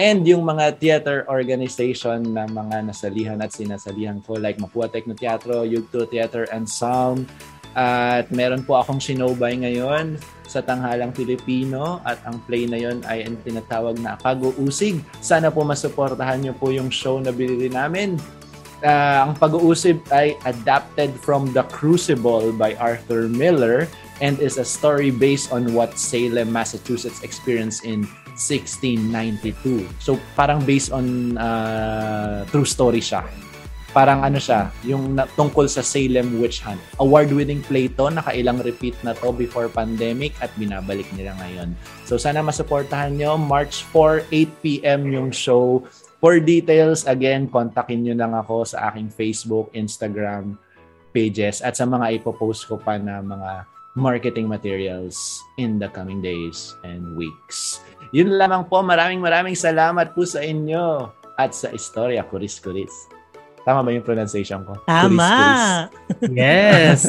and 0.00 0.24
yung 0.24 0.42
mga 0.42 0.80
theater 0.80 1.28
organization 1.28 2.32
na 2.32 2.48
mga 2.48 2.88
nasalihan 2.88 3.38
at 3.44 3.52
sinasalihan 3.52 4.24
ko 4.24 4.40
like 4.40 4.56
Mapua 4.56 4.88
Techno 4.88 5.12
Teatro, 5.12 5.68
Yugto 5.68 6.08
Theater 6.08 6.48
and 6.48 6.64
Sound. 6.64 7.28
At 7.72 8.28
meron 8.28 8.68
po 8.68 8.76
akong 8.76 9.00
sinobay 9.00 9.56
ngayon 9.56 10.20
sa 10.44 10.60
Tanghalang 10.60 11.16
Pilipino 11.16 12.04
at 12.04 12.20
ang 12.28 12.36
play 12.44 12.68
na 12.68 12.76
yon 12.76 13.00
ay 13.08 13.24
ang 13.24 13.40
tinatawag 13.40 13.96
na 13.96 14.20
Pag-uusig. 14.20 15.00
Sana 15.24 15.48
po 15.48 15.64
masuportahan 15.64 16.44
niyo 16.44 16.52
po 16.52 16.68
yung 16.68 16.92
show 16.92 17.16
na 17.16 17.32
binili 17.32 17.72
namin. 17.72 18.20
Ah, 18.84 19.24
ang 19.24 19.32
Pag-uusig 19.40 20.04
ay 20.12 20.36
adapted 20.44 21.16
from 21.24 21.48
The 21.56 21.64
Crucible 21.72 22.52
by 22.52 22.76
Arthur 22.76 23.32
Miller 23.32 23.88
and 24.20 24.36
is 24.36 24.60
a 24.60 24.66
story 24.66 25.08
based 25.08 25.48
on 25.48 25.72
what 25.72 25.96
Salem, 25.96 26.52
Massachusetts 26.52 27.24
experienced 27.24 27.88
in 27.88 28.04
1692. 28.36 29.88
So 29.96 30.20
parang 30.36 30.68
based 30.68 30.92
on 30.92 31.38
ah, 31.40 32.44
true 32.52 32.68
story 32.68 33.00
siya 33.00 33.24
parang 33.92 34.24
ano 34.24 34.40
siya, 34.40 34.72
yung 34.82 35.16
na, 35.16 35.28
tungkol 35.36 35.68
sa 35.68 35.84
Salem 35.84 36.40
Witch 36.40 36.64
Hunt. 36.64 36.80
Award-winning 36.98 37.60
play 37.64 37.92
to, 37.92 38.08
nakailang 38.08 38.64
repeat 38.64 38.96
na 39.04 39.12
to 39.12 39.30
before 39.30 39.68
pandemic 39.68 40.32
at 40.40 40.48
binabalik 40.56 41.06
nila 41.12 41.36
ngayon. 41.38 41.76
So 42.08 42.16
sana 42.16 42.40
masuportahan 42.40 43.14
nyo. 43.14 43.36
March 43.36 43.84
4, 43.92 44.28
8pm 44.32 45.12
yung 45.12 45.30
show. 45.30 45.84
For 46.24 46.40
details, 46.40 47.04
again, 47.04 47.52
kontakin 47.52 48.02
nyo 48.02 48.14
lang 48.16 48.32
ako 48.32 48.64
sa 48.64 48.90
aking 48.90 49.12
Facebook, 49.12 49.68
Instagram 49.76 50.56
pages 51.12 51.60
at 51.60 51.76
sa 51.76 51.84
mga 51.84 52.18
ipopost 52.18 52.64
ko 52.64 52.80
pa 52.80 52.96
na 52.96 53.20
mga 53.20 53.68
marketing 53.92 54.48
materials 54.48 55.36
in 55.60 55.76
the 55.76 55.88
coming 55.92 56.24
days 56.24 56.72
and 56.88 57.12
weeks. 57.12 57.84
Yun 58.16 58.40
lamang 58.40 58.64
po. 58.64 58.80
Maraming 58.80 59.20
maraming 59.20 59.56
salamat 59.56 60.16
po 60.16 60.24
sa 60.24 60.40
inyo 60.40 61.12
at 61.36 61.52
sa 61.52 61.68
istorya 61.72 62.24
Kuris 62.24 62.56
Kuris. 62.60 62.92
Tama 63.64 63.86
ba 63.86 63.90
yung 63.94 64.02
pronunciation 64.02 64.64
ko? 64.66 64.74
Tama! 64.86 65.90
Yes! 66.30 67.06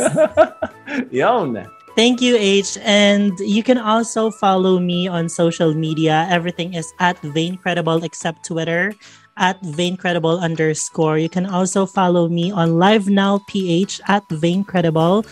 Yon! 1.12 1.66
Thank 1.94 2.22
you, 2.22 2.36
H. 2.38 2.78
And 2.82 3.38
you 3.38 3.62
can 3.62 3.78
also 3.78 4.32
follow 4.32 4.80
me 4.80 5.08
on 5.08 5.30
social 5.30 5.74
media. 5.78 6.26
Everything 6.30 6.74
is 6.74 6.90
at 7.00 7.22
Vaincredible 7.22 8.02
except 8.02 8.46
Twitter 8.46 8.94
at 9.38 9.62
Vaincredible 9.62 10.42
underscore. 10.42 11.18
You 11.18 11.30
can 11.30 11.46
also 11.46 11.86
follow 11.86 12.30
me 12.30 12.52
on 12.52 12.80
Live 12.80 13.10
Now 13.10 13.42
PH 13.48 14.02
at 14.08 14.28
Vaincredible. 14.30 15.26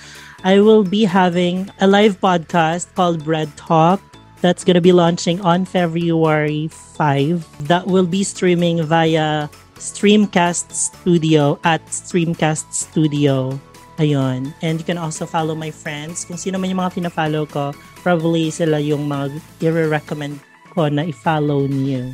I 0.43 0.59
will 0.59 0.84
be 0.84 1.05
having 1.05 1.69
a 1.80 1.88
live 1.88 2.19
podcast 2.19 2.93
called 2.95 3.24
Bread 3.24 3.49
Talk 3.57 4.01
that's 4.41 4.63
going 4.63 4.76
to 4.76 4.82
be 4.82 4.91
launching 4.91 5.39
on 5.41 5.65
February 5.65 6.67
5. 6.67 7.67
That 7.67 7.86
will 7.86 8.05
be 8.05 8.24
streaming 8.24 8.82
via 8.82 9.49
Streamcast 9.82 10.70
Studio 10.70 11.58
at 11.66 11.82
Streamcast 11.90 12.70
Studio. 12.70 13.58
Ayun. 13.98 14.54
And 14.62 14.78
you 14.78 14.86
can 14.86 15.02
also 15.02 15.26
follow 15.26 15.58
my 15.58 15.74
friends. 15.74 16.22
Kung 16.22 16.38
sino 16.38 16.62
man 16.62 16.70
yung 16.70 16.86
mga 16.86 17.02
pina-follow 17.02 17.50
ko, 17.50 17.74
probably 18.06 18.54
sila 18.54 18.78
yung 18.78 19.10
mga 19.10 19.42
i-recommend 19.58 20.38
ko 20.78 20.86
na 20.86 21.10
i-follow 21.10 21.66
niyo. 21.66 22.14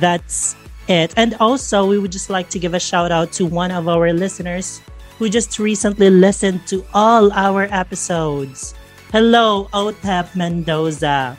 That's 0.00 0.56
it. 0.88 1.12
And 1.20 1.36
also, 1.44 1.84
we 1.84 2.00
would 2.00 2.10
just 2.10 2.32
like 2.32 2.48
to 2.56 2.58
give 2.58 2.72
a 2.72 2.80
shout 2.80 3.12
out 3.12 3.36
to 3.36 3.44
one 3.44 3.68
of 3.68 3.84
our 3.84 4.16
listeners 4.16 4.80
who 5.20 5.28
just 5.28 5.60
recently 5.60 6.08
listened 6.08 6.64
to 6.72 6.80
all 6.96 7.28
our 7.36 7.68
episodes. 7.68 8.72
Hello, 9.12 9.68
Otep 9.76 10.32
Mendoza. 10.32 11.36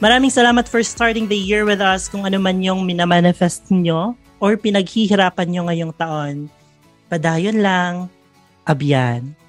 Maraming 0.00 0.32
salamat 0.32 0.68
for 0.68 0.80
starting 0.80 1.28
the 1.28 1.36
year 1.36 1.64
with 1.64 1.80
us 1.80 2.08
kung 2.08 2.24
ano 2.24 2.40
man 2.40 2.64
yung 2.64 2.84
minamanifest 2.88 3.68
nyo 3.68 4.16
or 4.40 4.56
pinaghihirapan 4.56 5.46
nyo 5.52 5.62
ngayong 5.68 5.94
taon. 5.94 6.48
Padayon 7.06 7.60
lang, 7.60 8.08
abyan. 8.64 9.39